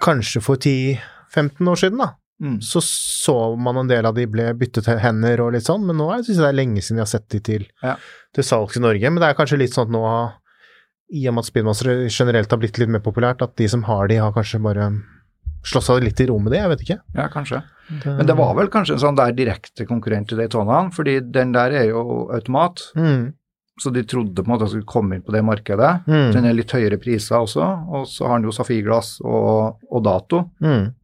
[0.00, 2.14] Kanskje for 10-15 år siden, da.
[2.42, 2.56] Mm.
[2.60, 6.08] Så så man en del av de ble byttet hender og litt sånn, men nå
[6.16, 7.96] syns jeg det er lenge siden jeg har sett de til, Ja.
[8.34, 9.10] til salgs i Norge.
[9.12, 10.32] Men det er kanskje litt sånn at nå,
[11.12, 14.08] i og med at speedmastere generelt har blitt litt mer populært, at de som har
[14.08, 14.90] de, har kanskje bare
[15.64, 16.98] slåss av litt i ro med det, jeg vet ikke.
[17.14, 17.62] Ja, kanskje.
[18.06, 21.70] Men det var vel kanskje en sånn der direkte konkurrent til Daytonaen, fordi den der
[21.70, 23.34] er jo automat, Mm.
[23.78, 26.04] så de trodde på en måte at de skulle komme inn på det markedet.
[26.06, 26.32] Mm.
[26.32, 27.62] Den er litt høyere priser også,
[27.92, 30.50] og så har den jo safirglass og, og dato.
[30.60, 30.94] Mm.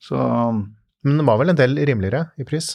[0.00, 0.16] Så
[1.04, 2.74] Men den var vel en del rimeligere i pris,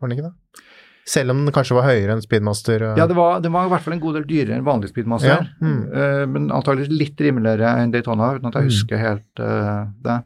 [0.00, 0.64] var den ikke det?
[1.08, 2.82] Selv om den kanskje var høyere enn Speedmaster.
[2.92, 4.92] uh, ja, det var, det var i hvert fall en god del dyrere enn vanlig
[4.92, 5.32] speedmaster.
[5.32, 5.80] Ja, mm.
[5.90, 8.70] Uh, men antagelig litt rimeligere enn Daytona, uten at jeg Mm.
[8.70, 10.18] husker helt uh, det.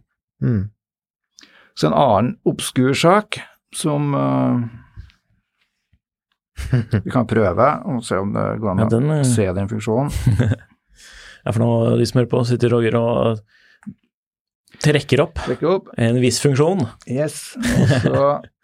[0.44, 0.64] mm.
[1.76, 3.38] Så en annen obskur sak
[3.76, 4.61] som uh,
[7.05, 9.68] vi kan prøve og se om det går an Ja, å den, eh, se den
[9.72, 10.12] funksjonen.
[11.47, 11.66] Ja, for nå,
[12.01, 13.36] de som hører på, sitter Roger og
[14.83, 15.91] trekker opp trekker opp.
[15.97, 16.85] en viss funksjon.
[17.11, 17.57] Yes.
[17.57, 18.29] Og så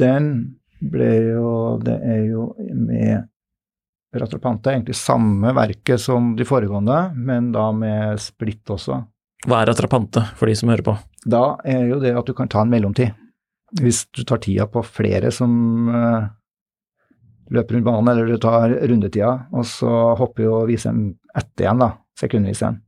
[0.00, 0.24] Den
[0.80, 1.50] ble jo
[1.84, 3.28] Det er jo med
[4.10, 8.96] Rattrapante egentlig samme verket som de foregående, men da med splitt også.
[9.46, 10.96] Hva er attrapante, for de som hører på?
[11.30, 13.14] Da er jo det at du kan ta en mellomtid.
[13.78, 15.52] Hvis du tar tida på flere som
[15.94, 16.26] uh,
[17.54, 21.92] løper rundt banen, eller du tar rundetida, og så hopper jo viseren etter igjen, da.
[22.18, 22.82] Sekundviseren.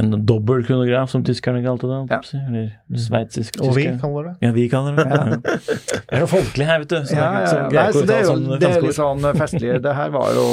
[0.00, 1.98] En dobbel kronograf, som tyskerne kalte det?
[2.08, 2.20] Ja.
[2.48, 4.32] Eller sveitsisk Og vi kaller det.
[4.40, 5.24] Ja, vi kaller det ja.
[5.42, 6.96] Det er noe folkelig her, vet du.
[7.10, 7.66] Så Ja, ja, ja.
[7.68, 9.74] Nei, så det er jo sånn det er litt sånn festlig.
[9.84, 10.46] Det her var jo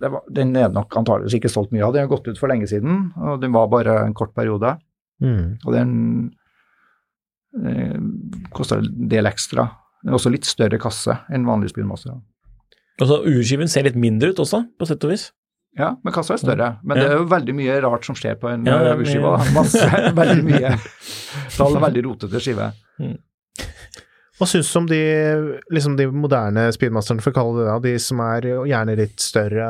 [0.00, 1.92] det var, Den er nok antakeligvis ikke solgt mye av.
[1.92, 4.72] Den har gått ut for lenge siden, og den var bare en kort periode.
[5.20, 5.58] Mm.
[5.60, 5.92] Og den
[7.60, 8.00] eh,
[8.56, 9.68] kosta en del ekstra.
[10.00, 12.16] Den er også litt større kasse enn vanlig Speedmaster.
[12.96, 15.28] Og så urskiven ser litt mindre ut også, på sett og vis.
[15.78, 16.70] Ja, men kassa er større.
[16.82, 19.82] Men det er jo veldig mye rart som skjer på en Ja, er mye- Masse,
[20.22, 20.70] veldig mye
[21.56, 22.70] tall er veldig rotete skive.
[24.36, 24.98] Hva syns du om de,
[25.72, 29.68] liksom de moderne speedmasterne, for å kalle det det, de som er gjerne litt større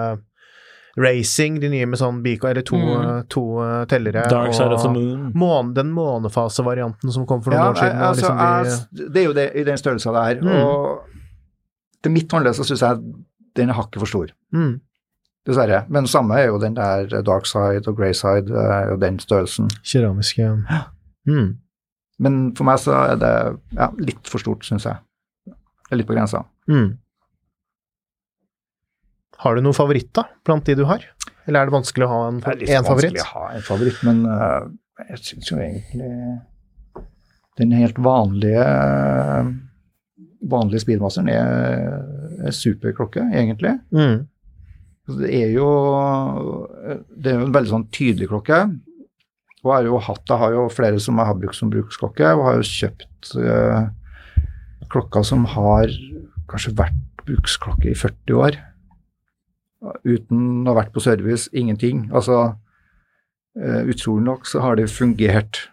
[0.98, 3.26] racing, de nye med sånn biko, eller to, Mm.
[3.30, 5.28] to uh, tellere, Dark Side of the Moon.
[5.36, 8.00] måne, den månefasevarianten som kom for noen Ja, år siden.
[8.00, 10.40] altså, liksom de, jeg, det er jo det i den størrelsen det er.
[10.42, 10.56] Mm.
[10.56, 13.02] Og til mitt håndledd så syns jeg
[13.56, 14.32] den er hakket for stor.
[14.54, 14.80] mm,
[15.46, 15.84] Dessverre.
[15.92, 18.50] Men samme er jo den der dark side og grey side,
[18.90, 19.70] og den størrelsen.
[19.86, 20.48] keramiske
[21.26, 21.48] mm.
[22.18, 23.32] Men for meg så er det
[23.76, 25.02] ja, litt for stort, syns jeg.
[25.46, 26.42] Det er litt på grensa.
[26.70, 26.96] Mm.
[29.44, 31.04] Har du noen favoritt, da, blant de du har?
[31.46, 33.12] Eller er det vanskelig å ha en, Det er litt en favoritt?
[33.12, 34.66] vanskelig å ha en favoritt, men uh,
[35.12, 36.10] jeg syns jo egentlig
[37.60, 38.64] den helt vanlige
[40.46, 42.02] vanlige speedmasteren er,
[42.46, 43.76] er superklokke, egentlig.
[43.94, 44.26] Mm.
[45.06, 45.66] Det er jo
[47.14, 48.60] det er jo en veldig sånn tydelig klokke.
[49.62, 52.44] Og har jo hatt, jeg har jo flere som jeg har brukt som bruksklokke, og
[52.46, 53.88] har jo kjøpt eh,
[54.92, 55.90] klokker som har
[56.50, 58.58] kanskje vært bruksklokke i 40 år.
[60.06, 62.06] Uten å ha vært på service, ingenting.
[62.14, 62.54] Altså,
[63.58, 65.64] eh, utrolig nok så har det fungert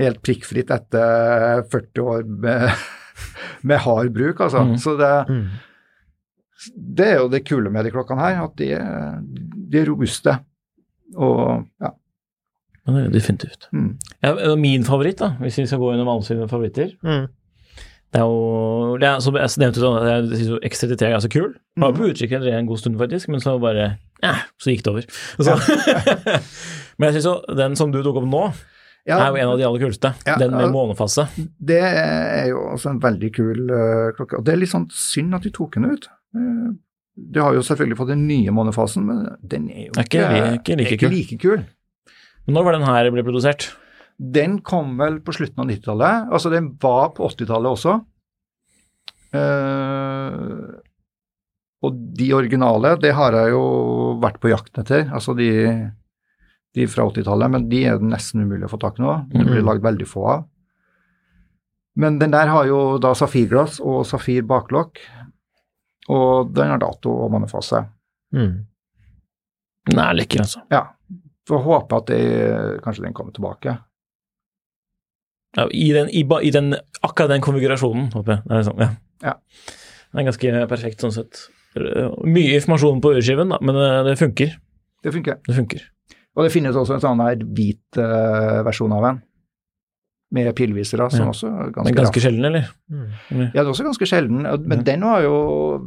[0.00, 2.68] helt prikkfritt etter 40 år med,
[3.68, 4.64] med hard bruk, altså.
[4.64, 4.76] Mm.
[4.80, 5.46] Så det, Mm.
[6.96, 9.20] Det er jo det kule med de klokkene her, at de, er-
[9.70, 10.38] de er robuste.
[11.16, 11.90] Og ja.
[12.86, 13.68] Ja, det er Definitivt.
[13.74, 13.96] Mm.
[14.22, 17.26] Ja, min favoritt, da, hvis vi skal gå gjennom alle sine favoritter Mm.
[18.14, 21.30] Det er jo det er, Som jeg nevnte, sånn, jeg syns jo X33 er ganske
[21.34, 21.54] kul.
[21.76, 21.96] Var Mm.
[21.98, 24.92] på utkikk etter det en god stund, faktisk, men så bare ja, Så gikk det
[24.92, 25.02] over.
[25.42, 25.56] Så,
[26.98, 28.44] men jeg syns jo den som du tok opp nå,
[29.06, 30.10] Ja, er jo en av de aller kuleste.
[30.26, 31.28] Ja, den med månefase.
[31.36, 34.40] Det er jo også en veldig kul uh, klokke.
[34.40, 36.08] Og det er litt sånn synd at de tok den ut.
[36.34, 36.74] Uh,
[37.16, 40.56] de har jo selvfølgelig fått den nye månefasen, men den er jo Er ikke ikke,
[40.58, 41.14] ikke like er ikke kul.
[41.14, 41.62] like kul.
[42.46, 43.68] Men når var den her ble produsert?
[44.16, 46.28] Den kom vel på slutten av 90-tallet.
[46.32, 47.96] Altså, den var på 80-tallet også.
[49.36, 50.82] Uh,
[51.84, 53.64] og de originale, det har jeg jo
[54.22, 55.06] vært på jakt etter.
[55.14, 55.50] Altså de,
[56.76, 59.14] de fra 80-tallet, men de er nesten umulig å få tak i nå.
[59.32, 59.66] Det blir Mhm.
[59.68, 60.44] lagd veldig få av.
[61.96, 64.98] Men den der har jo da safirglass og safir baklokk,
[66.12, 67.86] og den har dato og månefase.
[68.34, 68.66] Mm.
[69.88, 70.60] Den er lekker, altså.
[70.70, 70.82] Ja.
[71.48, 73.78] Får håpe at det, kanskje den kommer tilbake.
[75.56, 78.42] Ja, i, den, i, I den, akkurat den konfigurasjonen, håper jeg.
[78.44, 78.90] Det er sånn, ja.
[79.22, 79.34] Ja.
[80.12, 81.46] Det er ganske perfekt sånn sett.
[81.76, 84.56] Mye informasjon på øreskiven, men det, det funker.
[85.04, 85.38] Det funker.
[85.46, 85.86] Det funker.
[86.36, 89.22] Og det finnes også en sånn her hvit uh, versjon av en,
[90.36, 91.32] med pillvisere, som Ja.
[91.32, 92.24] også er ganske, Men ganske raff.
[92.26, 92.64] sjelden, eller?
[92.90, 93.06] Mm.
[93.54, 95.36] Ja, det er også ganske sjelden, Men men den var jo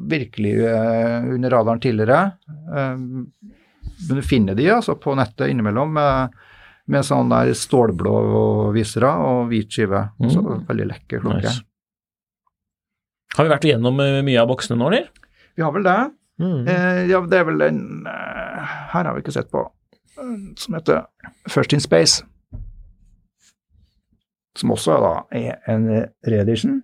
[0.10, 2.34] virkelig uh, under radaren tidligere.
[2.50, 6.30] Eh, men du finner de altså på nettet innimellom med,
[6.88, 10.06] med sånn der stålblå visere og hvit skive.
[10.20, 10.30] Mm.
[10.32, 11.43] Så veldig lekker klokke.
[11.43, 11.62] Nice.
[13.38, 15.10] Har vi vært igjennom mye av boksene nå, eller?
[15.60, 15.97] Vi har vel det.
[16.39, 16.62] Mm.
[16.72, 19.66] Eh, ja, det er vel den Her har vi ikke sett på.
[20.60, 21.05] Som heter
[21.49, 22.24] First in Space.
[24.57, 25.88] Som også da er en
[26.28, 26.82] reedition.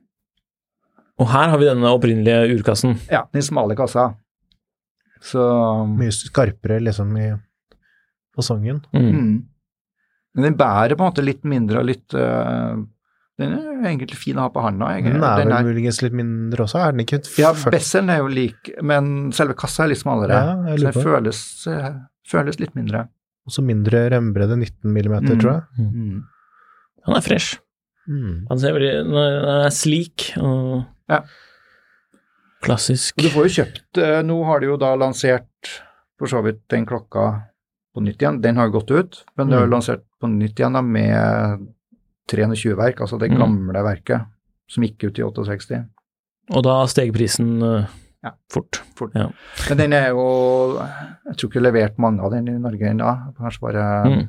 [1.20, 2.98] Og her har vi denne opprinnelige urkassen.
[3.12, 4.14] Ja, den smale kassa.
[5.24, 5.42] Så
[5.90, 7.34] Mye skarpere liksom i
[8.36, 8.84] fasongen.
[8.94, 9.12] Mm.
[9.12, 9.36] mm.
[10.36, 12.76] Men den bærer på en måte litt mindre og litt uh,
[13.40, 14.90] Den er egentlig fin å ha på handa.
[15.00, 17.72] Den er vel muligens litt mindre også, er den ikke Ja, 40?
[17.72, 20.36] Besselen er jo lik, men selve kassa er litt smalere.
[20.36, 21.40] Ja, jeg så den føles,
[21.72, 21.88] eh,
[22.28, 23.08] føles litt mindre.
[23.48, 25.40] Også mindre rembredde, 19 millimeter, Mm.
[25.42, 25.64] tror jeg.
[25.94, 26.24] Mm.
[27.06, 27.60] Han er fresh.
[28.08, 28.46] Mm.
[28.50, 31.22] Han ser veldig Han er sleek og Ja.
[32.66, 33.14] klassisk.
[33.18, 35.72] Og du får jo kjøpt eh, Nå har de jo da lansert
[36.18, 37.44] for så vidt den klokka
[37.96, 38.42] på nytt igjen.
[38.42, 39.74] Den har jo gått ut, men det er jo Mm.
[39.76, 41.68] lansert på nytt igjen da med
[42.28, 43.38] 320 verk, altså det Mm.
[43.38, 44.26] gamle verket
[44.68, 45.86] som gikk ut i 68.
[46.52, 47.86] Og da steg prisen eh,
[48.26, 48.32] Ja.
[48.52, 48.80] fort.
[48.98, 49.12] Fort.
[49.16, 49.28] Ja.
[49.70, 50.24] Men den er jo
[50.82, 54.24] Jeg tror ikke levert mange av den i Norge ennå, kanskje bare Mm.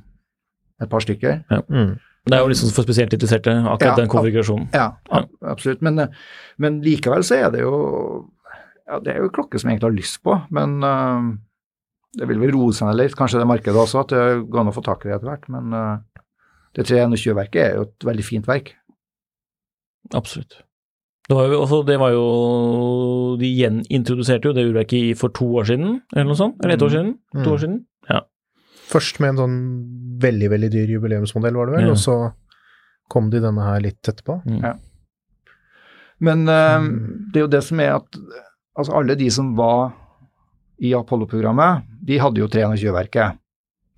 [0.82, 1.42] et par stykker.
[1.70, 1.94] Mm.
[2.26, 4.68] Det er jo liksom for spesielt interesserte, akkurat Ja, den konfigurasjonen.
[4.74, 5.80] Ja, ab- absolutt.
[5.82, 6.08] Men,
[6.58, 8.28] men likevel så er det jo
[8.88, 11.36] ja, det er jo klokke som jeg egentlig har lyst på, men uh,
[12.18, 13.16] det vil vel roe seg ned litt.
[13.18, 15.48] Kanskje det markedet også, at det går an å få tak i det etter hvert.
[15.48, 15.98] Men uh,
[16.76, 18.74] det 321-verket er jo et veldig fint verk.
[20.14, 20.60] Absolutt.
[21.28, 25.44] Det var jo også, det var jo De gjenintroduserte jo det urverket i- for to
[25.58, 26.60] år siden, eller noe sånt?
[26.64, 27.18] Eller ett år siden?
[27.34, 27.52] To Mm.
[27.52, 27.84] år siden?
[28.08, 28.20] Ja.
[28.88, 29.56] Først med en sånn
[30.22, 31.90] veldig, veldig dyr jubileumsmodell, var det vel, Ja.
[31.90, 32.32] og så
[33.10, 34.42] kom de denne her litt etterpå.
[34.46, 34.62] Mm.
[34.62, 34.74] Ja.
[36.20, 37.30] Men eh, Mm.
[37.32, 38.16] det er jo det som er at
[38.78, 39.92] altså alle de som var
[40.80, 43.38] i Apollo-programmet, de hadde jo 320-verket.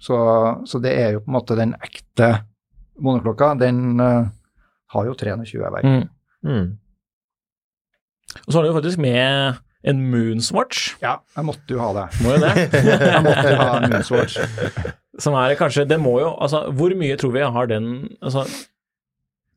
[0.01, 0.15] Så,
[0.67, 2.45] så det er jo på en måte den ekte
[3.01, 3.59] måneklokka.
[3.59, 4.29] den uh,
[4.93, 5.83] har jo 320-verk.
[5.85, 6.09] Mm.
[6.45, 6.79] Mm.
[8.45, 9.59] Og så har du jo faktisk med
[9.89, 12.07] en Moonswatch, Ja, jeg måtte jo ha det.
[12.25, 12.55] må jo det?
[13.13, 14.39] Jeg måtte ha en Moonswatch.
[15.23, 17.87] Som er kanskje Det må jo Altså, hvor mye tror vi har den
[18.21, 18.45] Altså,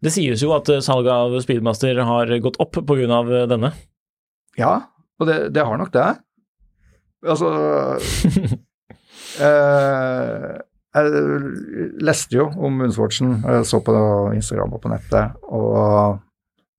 [0.02, 3.70] det sies jo at eh, salget av Speedmaster har gått opp av eh, denne.
[4.58, 4.72] Ja,
[5.22, 6.08] og det, det har nok det.
[7.22, 7.52] Altså
[9.46, 10.48] eh,
[10.98, 11.06] Jeg
[12.02, 13.94] leste jo om Moonswatchen, jeg så på
[14.34, 16.18] Instagram og på nettet, og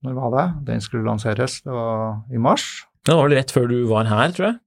[0.02, 0.46] når var det?
[0.72, 2.66] Den skulle lanseres, det var i mars.
[3.06, 4.58] Det var vel rett før du var her, tror jeg.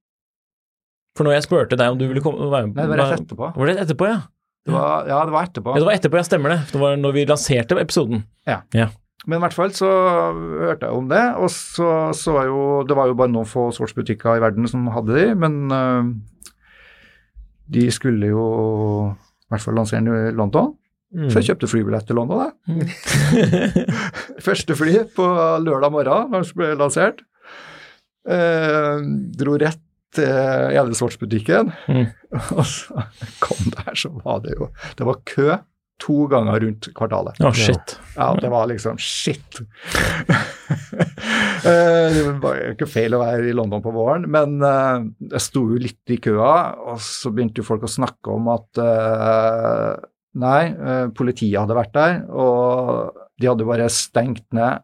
[1.15, 3.23] For når jeg spurte deg om du ville komme være med Nei, det var rett
[3.23, 3.51] etterpå.
[3.55, 4.19] Var det etterpå, ja?
[4.65, 5.73] Det var, ja, det var etterpå.
[5.75, 6.59] Ja, det var etterpå, ja, stemmer det.
[6.71, 8.23] Det var når vi lanserte episoden.
[8.49, 8.61] Ja.
[9.25, 9.89] Men i hvert fall så
[10.65, 13.67] hørte jeg om det, og så så jeg jo Det var jo bare noen få
[13.73, 16.09] sportsbutikker i verden som hadde de, men øh,
[17.73, 18.45] de skulle jo
[19.11, 20.75] i hvert fall lansere den i London.
[21.15, 21.29] Mm.
[21.31, 22.87] Så jeg kjøpte flybillett til London, jeg.
[24.47, 25.27] Første fly på
[25.63, 27.21] lørdag morgen når det ble lansert.
[28.27, 29.05] Eh,
[29.39, 29.81] dro rett
[30.15, 32.05] til Edelsvortsbutikken, Mm.
[32.57, 33.03] og så
[33.43, 35.49] kom der, så var det jo Det var kø
[36.03, 37.37] to ganger rundt kvartalet.
[37.39, 37.93] Å, shit.
[38.17, 39.61] Ja, det var liksom shit.
[41.65, 45.41] Eh, det var jo ikke feil å være i London på våren, men eh, jeg
[45.41, 46.51] sto jo litt i køa,
[46.91, 49.93] og så begynte jo folk å snakke om at eh,
[50.35, 54.83] nei, eh, politiet hadde vært der, og de hadde bare stengt ned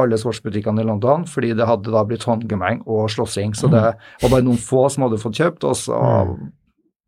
[0.00, 3.52] alle sportsbutikkene i London, fordi det hadde da blitt håndgemeng og slåssing.
[3.54, 5.98] Så det var bare noen få som hadde fått kjøpt, og så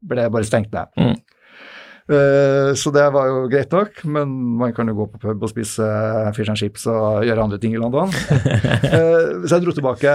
[0.05, 0.93] ble det bare stengt ned.
[1.01, 1.17] Mm.
[2.05, 5.49] Uh, så det var jo greit nok, men man kan jo gå på pub og
[5.49, 5.87] spise
[6.37, 8.13] fish and chips og gjøre andre ting i London.
[8.13, 10.13] uh, så jeg dro tilbake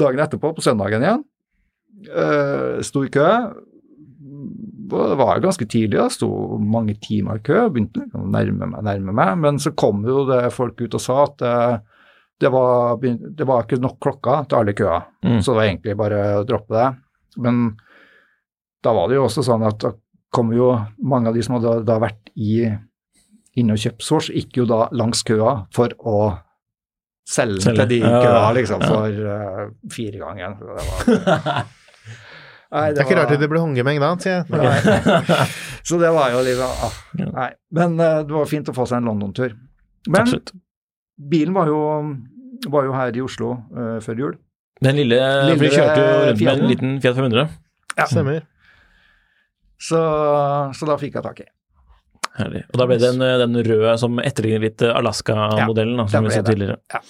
[0.00, 1.26] dagen etterpå, på søndagen igjen.
[2.08, 3.28] Uh, sto i kø.
[4.90, 6.08] Det var ganske tidlig, da.
[6.12, 7.62] sto mange timer i kø.
[7.72, 9.38] Begynte liksom å nærme meg, nærme meg.
[9.44, 11.78] Men så kom jo det folk ut og sa at eh,
[12.40, 15.08] det, var, det var ikke nok klokker til alle køer.
[15.24, 15.40] Mm.
[15.40, 16.90] Så det var egentlig bare å droppe det.
[17.40, 17.64] Men
[18.84, 19.94] da var det jo også sånn at da
[20.34, 20.72] kom jo
[21.02, 22.62] mange av de som hadde da vært i,
[23.58, 26.20] inne og kjøpt Source, gikk jo da langs køa for å
[27.30, 27.82] selge Selge.
[27.82, 30.56] til de i køa, liksom, for uh, fire ganger.
[30.58, 31.60] Så det var,
[32.70, 34.44] Nei, Det er ikke var- rart det blir håndgemeng da, sier jeg.
[34.54, 35.46] Nei.
[35.88, 36.84] Så det var jo livet.
[36.86, 37.48] ah, Nei.
[37.74, 39.56] Men uh, det var fint å få seg en London-tur.
[40.06, 40.52] Men Absolutt.
[41.32, 41.80] bilen var jo,
[42.70, 44.36] var jo her i Oslo uh, før jul.
[44.80, 47.48] Den lille, for Lille kjørte jo rundt med en liten Fiat 500.
[48.08, 48.38] Stemmer.
[49.80, 49.98] Så,
[50.76, 51.48] så da fikk jeg tak i.
[52.38, 52.62] Herlig.
[52.70, 56.36] Og da ble det den, den røde som etterligner litt Alaska-modellen, Ja, som vi ble
[56.38, 56.52] så det.
[56.54, 56.76] tidligere.
[56.94, 57.00] Ja.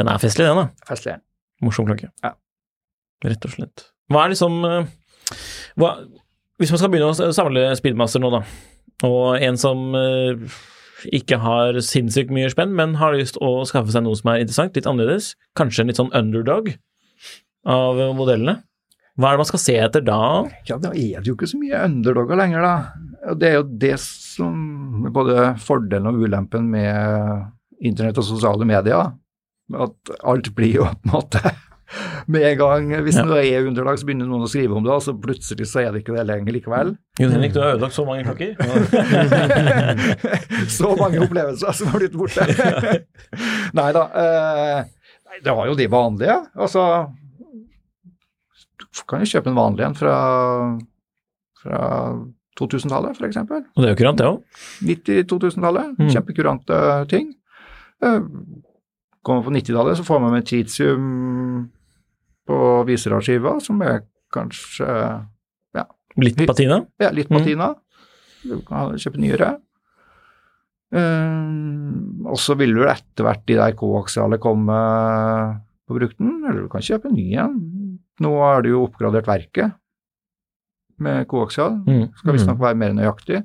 [0.00, 0.66] Den er festlig, den da.
[0.88, 1.16] Festlig.
[1.62, 2.08] Morsom klokke.
[2.24, 2.32] Ja.
[3.28, 3.84] Rett og slett.
[4.14, 4.92] Hva er liksom eh,
[5.80, 5.96] hva,
[6.62, 8.44] Hvis man skal begynne å samle Speedmaster nå, da,
[9.08, 10.60] og en som eh,
[11.18, 14.76] ikke har sinnssykt mye spenn, men har lyst å skaffe seg noe som er interessant,
[14.78, 16.70] litt annerledes, kanskje en litt sånn underdog
[17.68, 18.60] av modellene,
[19.14, 20.20] hva er det man skal se etter da?
[20.66, 23.34] Ja, da er det jo ikke så mye underdogger lenger, da.
[23.38, 29.12] Det er jo det som er både fordelen og ulempen med internett og sosiale medier.
[29.74, 31.54] At alt blir jo på en måte
[32.26, 33.24] med en gang Hvis Ja.
[33.28, 35.92] det er underlag, så begynner noen å skrive om det, og så plutselig så er
[35.92, 36.94] det ikke det lenger likevel.
[37.20, 38.54] Jon Henrik, du har ødelagt så mange klokker.
[40.78, 42.46] så mange opplevelser som har blitt borte.
[43.78, 44.04] nei da.
[44.24, 44.80] Eh,
[45.44, 46.36] det var jo de vanlige.
[46.54, 46.82] Altså
[48.94, 50.16] Du kan jo kjøpe en vanlig en fra,
[51.62, 51.78] fra
[52.60, 53.40] 2000-tallet, f.eks.
[53.50, 54.44] Og det er jo kurant, det òg.
[54.86, 55.96] 90-2000-tallet.
[55.98, 56.10] Mm.
[56.14, 56.78] Kjempekurante
[57.10, 57.32] ting.
[58.04, 58.20] Eh,
[59.24, 61.04] Kommer på 90-tallet, så får man med tritium
[62.46, 62.56] på
[62.88, 64.02] viseradskiva, som er
[64.34, 64.88] kanskje
[66.16, 66.76] Litt patina.
[67.02, 67.38] ja, litt Mm.
[67.40, 67.74] patina.
[68.44, 69.56] Du kan kjøpe nyere.
[70.94, 74.76] Um, og så vil du etter hvert de der koaksiale komme
[75.88, 77.56] på brukten, eller du kan kjøpe ny en.
[78.22, 79.74] Nå er det jo oppgradert verket
[81.02, 81.80] med koaksial.
[81.88, 82.12] Mm.
[82.20, 83.42] Skal visstnok være mer nøyaktig.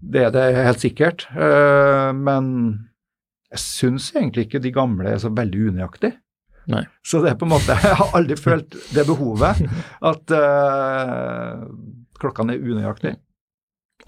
[0.00, 1.26] Det er det helt sikkert.
[1.36, 2.46] Uh, men
[3.52, 6.16] jeg syns egentlig ikke de gamle er så veldig unøyaktige.
[6.70, 6.84] Nei.
[7.06, 9.62] Så det er på en måte Jeg har aldri følt det behovet
[10.12, 11.64] at uh,
[12.20, 13.16] klokkene er unøyaktige.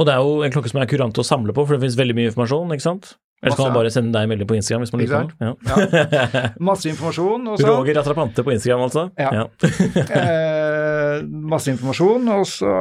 [0.01, 1.99] Og det er jo en klokke som er kurant å samle på, for det finnes
[2.01, 3.15] veldig mye informasjon, ikke sant?
[3.43, 5.33] Eller så kan man bare sende deg en melding på Instagram hvis man liker den.
[5.43, 6.43] Ja.
[6.71, 7.49] Masse informasjon.
[7.51, 9.09] Og så, Roger Atrapante på Instagram, altså.
[9.19, 9.49] Ja.
[10.21, 12.75] eh, masse informasjon, og så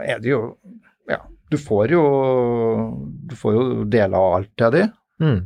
[0.00, 0.40] er det jo
[1.10, 1.20] Ja,
[1.52, 2.04] du får jo
[3.28, 4.86] Du får jo deler av alt til de.
[5.20, 5.38] Mm.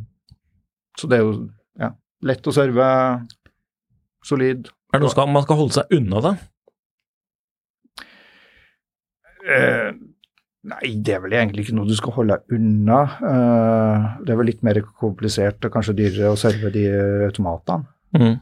[1.02, 1.34] Så det er jo
[1.82, 1.90] ja,
[2.30, 2.86] lett å serve,
[4.24, 4.68] solid.
[4.92, 6.34] Er det noe skal, man skal holde seg unna da?
[9.44, 9.90] Eh,
[10.70, 13.00] nei, det er vel egentlig ikke noe du skal holde deg unna.
[13.30, 16.86] Eh, det er vel litt mer komplisert og kanskje dyrere å serve de
[17.28, 18.40] automatene, Mm.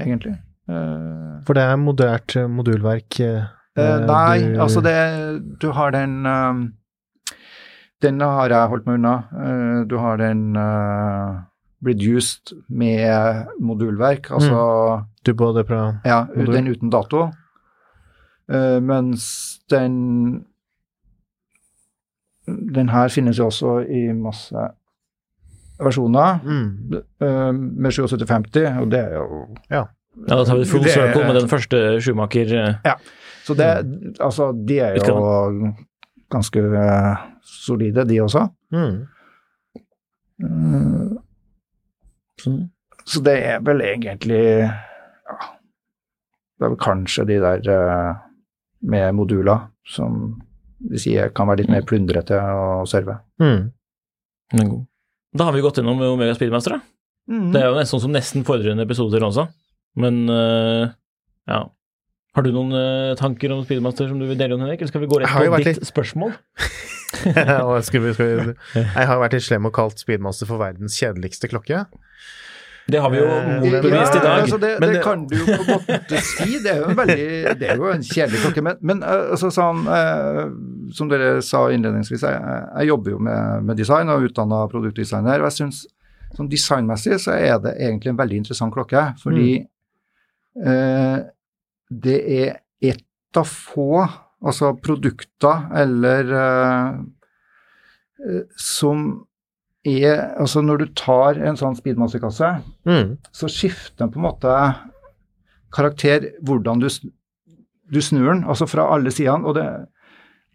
[0.00, 0.34] egentlig.
[0.68, 3.20] Eh, For det er moderert eh, modulverk.
[3.20, 3.44] eh,
[3.74, 6.68] Eh, nei, du- altså det Du har den eh,
[8.02, 9.14] Den har jeg holdt meg unna.
[9.32, 11.40] Eh, du har den uh,
[11.86, 16.54] reduced med modulverk, altså Du både fra ja, Modul.
[16.54, 17.28] den uten dato.
[18.52, 20.44] Uh, mens den
[22.74, 24.56] Den her finnes jo også i masse
[25.82, 26.38] versjoner.
[26.44, 26.94] mm.
[27.22, 29.84] uh, med 7750, og det er jo Ja,
[30.28, 32.78] da tar vi full Det- circle med den første Schumacher.
[32.84, 32.94] Ja.
[33.44, 33.64] Så det,
[34.20, 35.72] altså, de er jo
[36.30, 38.48] ganske eh, solide, de også.
[38.72, 39.06] Mm.
[42.42, 42.62] Sånn.
[43.08, 45.36] Så det er vel egentlig ja,
[46.58, 48.20] Det er vel kanskje de der eh,
[48.92, 50.40] med moduler som
[50.82, 53.20] de sier kan være litt mer plundrete å serve.
[53.42, 53.68] Mm.
[54.52, 54.86] Den er god.
[55.38, 56.82] Da har vi gått gjennom Omega Speedmaster, da.
[57.30, 57.52] Mm.
[57.54, 59.46] Det er jo nesten som nesten fordrer en episode til også.
[60.02, 60.90] Men uh,
[61.48, 61.62] ja.
[62.32, 64.80] Har du noen uh, tanker om Speedmaster som du vil dele, om, Henrik?
[64.82, 66.34] Eller skal vi gå rett på ditt litt- spørsmål?
[67.22, 71.46] Skal vi, skal vi, jeg har vært litt slem og kalt Speedmaster for verdens kjedeligste
[71.52, 71.84] klokke.
[72.90, 74.40] Det har vi jo Eh, motbevist i dag.
[74.40, 76.58] altså det, men det kan du jo på en måte si.
[76.62, 78.64] Det er jo en veldig Det er jo en kjedelig klokke.
[78.66, 80.42] Men, men eh, altså, sånn, eh,
[80.96, 85.40] som dere sa innledningsvis, jeg, jeg jobber jo med, med design og er utdanna produktdesigner.
[85.40, 85.84] og jeg synes,
[86.36, 89.06] sånn Designmessig så er det egentlig en veldig interessant klokke.
[89.22, 91.18] Fordi eh,
[91.92, 94.04] det er ett av få
[94.42, 96.88] altså produkter eller eh,
[98.26, 99.12] eh, som
[99.84, 103.16] er Altså når du tar en sånn speedmasterkasse Mm.
[103.32, 104.52] så skifter den på en måte
[105.74, 106.88] karakter hvordan du,
[107.92, 109.46] du snur den, altså fra alle sidene.
[109.46, 109.66] Og det,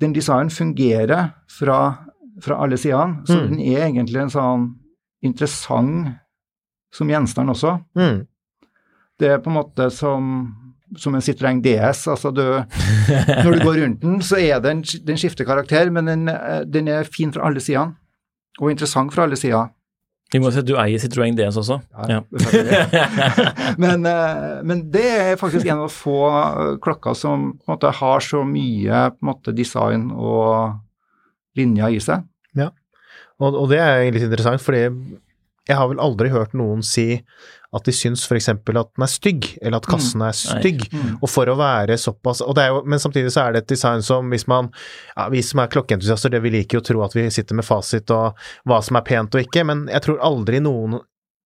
[0.02, 1.80] den designen fungerer fra,
[2.42, 3.48] fra alle sidene, så Mm.
[3.50, 4.68] den er egentlig en sånn
[5.24, 6.16] interessant
[6.94, 7.80] som gjenstand også.
[7.98, 8.28] Mm.
[9.20, 10.54] Det er på en måte som,
[10.96, 12.08] som en Citroën DS.
[12.08, 12.44] altså du,
[13.44, 16.26] Når du går rundt den, så er den, den skifter karakter, men den,
[16.72, 17.96] den er fin fra alle sidene.
[18.62, 19.74] Og interessant fra alle sider.
[20.34, 21.78] Vi må si at du eier Citroën DS også.
[22.10, 22.20] Ja.
[22.36, 23.14] selvfølgelig.
[23.84, 27.94] men, eh, men det er faktisk en av få eh, klokker som på en måte
[28.02, 30.76] har så mye på en måte, design og
[31.58, 32.28] linjer i seg.
[33.38, 34.84] Og, og det er litt interessant, fordi
[35.68, 37.20] jeg har vel aldri hørt noen si
[37.76, 38.48] at de syns f.eks.
[38.54, 40.86] at den er stygg, eller at kassen er stygg.
[41.20, 43.74] Og for å være såpass og det er jo, Men samtidig så er det et
[43.76, 44.70] design som hvis man
[45.16, 47.68] ja, Vi som er klokkeentusiaster, det vi liker jo å tro at vi sitter med
[47.68, 51.00] fasit og hva som er pent og ikke, men jeg tror aldri noen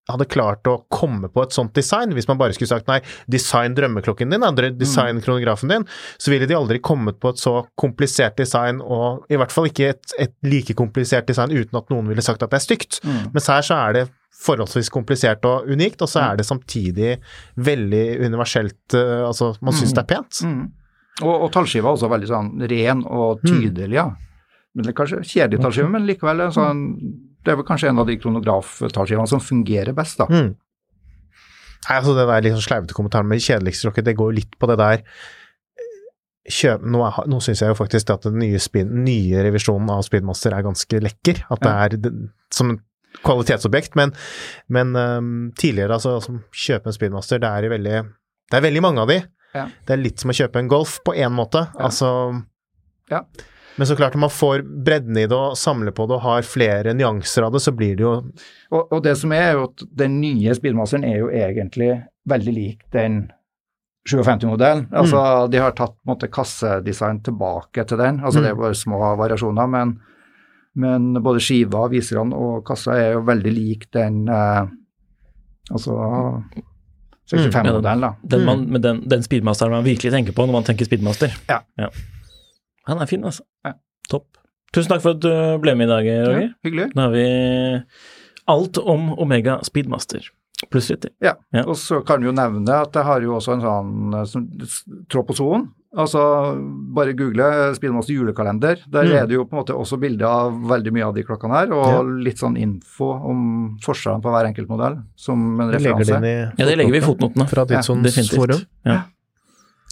[0.09, 2.13] hadde klart å komme på et sånt design.
[2.17, 2.99] Hvis man bare skulle sagt nei,
[3.31, 5.85] design drømmeklokken din, andre design kronografen din,
[6.17, 9.91] så ville de aldri kommet på et så komplisert design, og i hvert fall ikke
[9.93, 13.01] et, et like komplisert design uten at noen ville sagt at det er stygt.
[13.31, 14.07] Mens her så er det
[14.41, 17.17] forholdsvis komplisert og unikt, og så er det samtidig
[17.61, 20.41] veldig universelt uh, Altså, man syns det er pent.
[20.47, 20.63] Mm.
[21.21, 24.07] Og, og tallskiva er også veldig sånn ren og tydelig, ja.
[24.71, 26.81] Men det er kanskje kjedelig tallskive, men likevel en sånn
[27.43, 30.29] Det er vel kanskje en av de kronograftallskivene som fungerer best, da.
[30.31, 30.53] Mm.
[31.81, 34.79] Nei, altså Det der liksom sleivete kommentaren med kjedeligste det går jo litt på det
[34.81, 35.05] der
[36.51, 40.01] Kjøp, nå, er, nå syns jeg jo faktisk at den nye, spin, nye revisjonen av
[40.03, 41.43] Speedmaster er ganske lekker.
[41.53, 42.11] At det er det,
[42.51, 42.81] som et
[43.25, 43.95] kvalitetsobjekt.
[43.99, 44.13] Men,
[44.67, 48.01] men um, tidligere, altså, som kjøpe en Speedmaster, det er veldig
[48.51, 49.21] Det er veldig mange av de.
[49.55, 49.67] Ja.
[49.87, 51.67] Det er litt som å kjøpe en Golf på én måte.
[51.73, 51.89] Ja.
[51.89, 52.11] Altså
[53.11, 53.25] Ja.
[53.79, 56.43] Men så klart, når man får bredden i det og samler på det og har
[56.43, 58.11] flere nyanser av det, så blir det jo
[58.69, 61.93] Og, og det som er, jo at den nye Speedmasteren er jo egentlig
[62.27, 63.31] veldig lik den
[64.09, 64.87] 57-modellen.
[64.91, 68.19] Altså, De har tatt måte kassedesign tilbake til den.
[68.19, 69.99] Altså, Det er bare små variasjoner, men,
[70.75, 74.69] men både skiva, viserne og kassa er jo veldig lik den eh,
[75.71, 75.93] Altså
[77.31, 78.09] 65-modellen, da.
[78.27, 81.31] Den, man, med den, den speedmasteren man virkelig tenker på når man tenker speedmaster.
[81.47, 81.61] Ja.
[82.89, 83.45] Han er fin, altså.
[83.63, 83.71] Ja.
[84.11, 84.25] Topp.
[84.75, 85.29] Tusen takk for at du
[85.63, 86.41] ble med i dag, Roger.
[86.41, 86.89] Ja, hyggelig.
[86.95, 87.25] Da har vi
[88.51, 90.27] alt om Omega Speedmaster
[90.71, 91.13] pluss 70.
[91.23, 91.35] Ja.
[91.55, 91.63] Ja.
[91.65, 95.05] Og så kan vi jo nevne at jeg har jo også en sånn eh, som-
[95.09, 95.69] troposon.
[95.91, 96.21] Altså
[96.95, 97.43] bare google
[97.75, 98.77] 'Spillmaster julekalender.
[98.89, 99.11] Der Mm.
[99.11, 101.73] er det jo på en måte også bilder av veldig mye av de klokkene her,
[101.73, 102.01] og Ja.
[102.01, 106.53] litt sånn info om forskjellene på hver enkelt modell, som en referanse.
[106.57, 107.45] Ja, det legger vi i fotnotene.
[107.49, 108.37] fra Tidsons Definitivt.
[108.39, 108.65] forum.
[108.85, 109.01] Ja.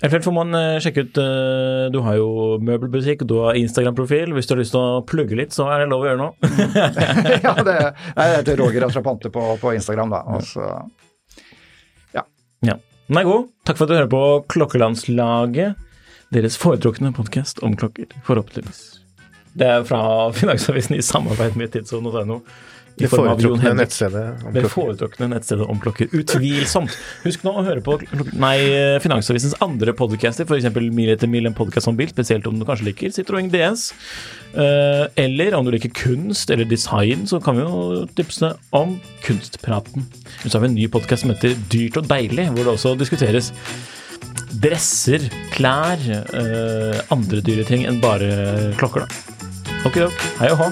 [0.01, 4.31] Eventuelt får man eh, sjekke ut eh, Du har jo møbelbutikk, du har Instagram-profil.
[4.31, 6.33] Hvis du har lyst til å plugge litt, så er det lov å gjøre noe.
[7.43, 7.75] ja, det
[8.15, 10.23] jeg heter Roger Atrapante på, på Instagram, da.
[10.23, 10.87] Altså,
[12.15, 12.21] ja.
[12.63, 12.75] Ja.
[13.09, 13.49] Den er god.
[13.65, 15.75] Takk for at du hører på Klokkelandslaget.
[16.29, 18.99] Deres foretrukne podkast om klokker, forhåpentligvis.
[19.57, 22.43] Det er fra Finansavisen i samarbeid med Tidsson.no.
[22.99, 24.55] I Det foretrukne nettstedet om klokker.
[24.59, 26.13] Det foretrukne nettstedet om klokker.
[26.19, 26.93] Utvilsomt.
[27.23, 27.95] Husk nå å høre på
[28.37, 28.55] nei,
[29.01, 30.69] Finansavisens andre podcaster, f.eks.
[30.93, 33.89] Mil etter mil, en podkast om bil, spesielt om du kanskje liker Citroën DS.
[34.53, 40.05] Eh, eller om du liker kunst eller design, så kan vi jo tipse om Kunstpraten.
[40.43, 43.49] Så har vi en ny podkast som heter Dyrt og deilig, hvor det også diskuteres
[44.51, 46.01] dresser, klær,
[46.33, 49.37] eh, andre dyre ting enn bare klokker, da.
[49.85, 50.25] Ok, ok.
[50.41, 50.71] Hei og hå.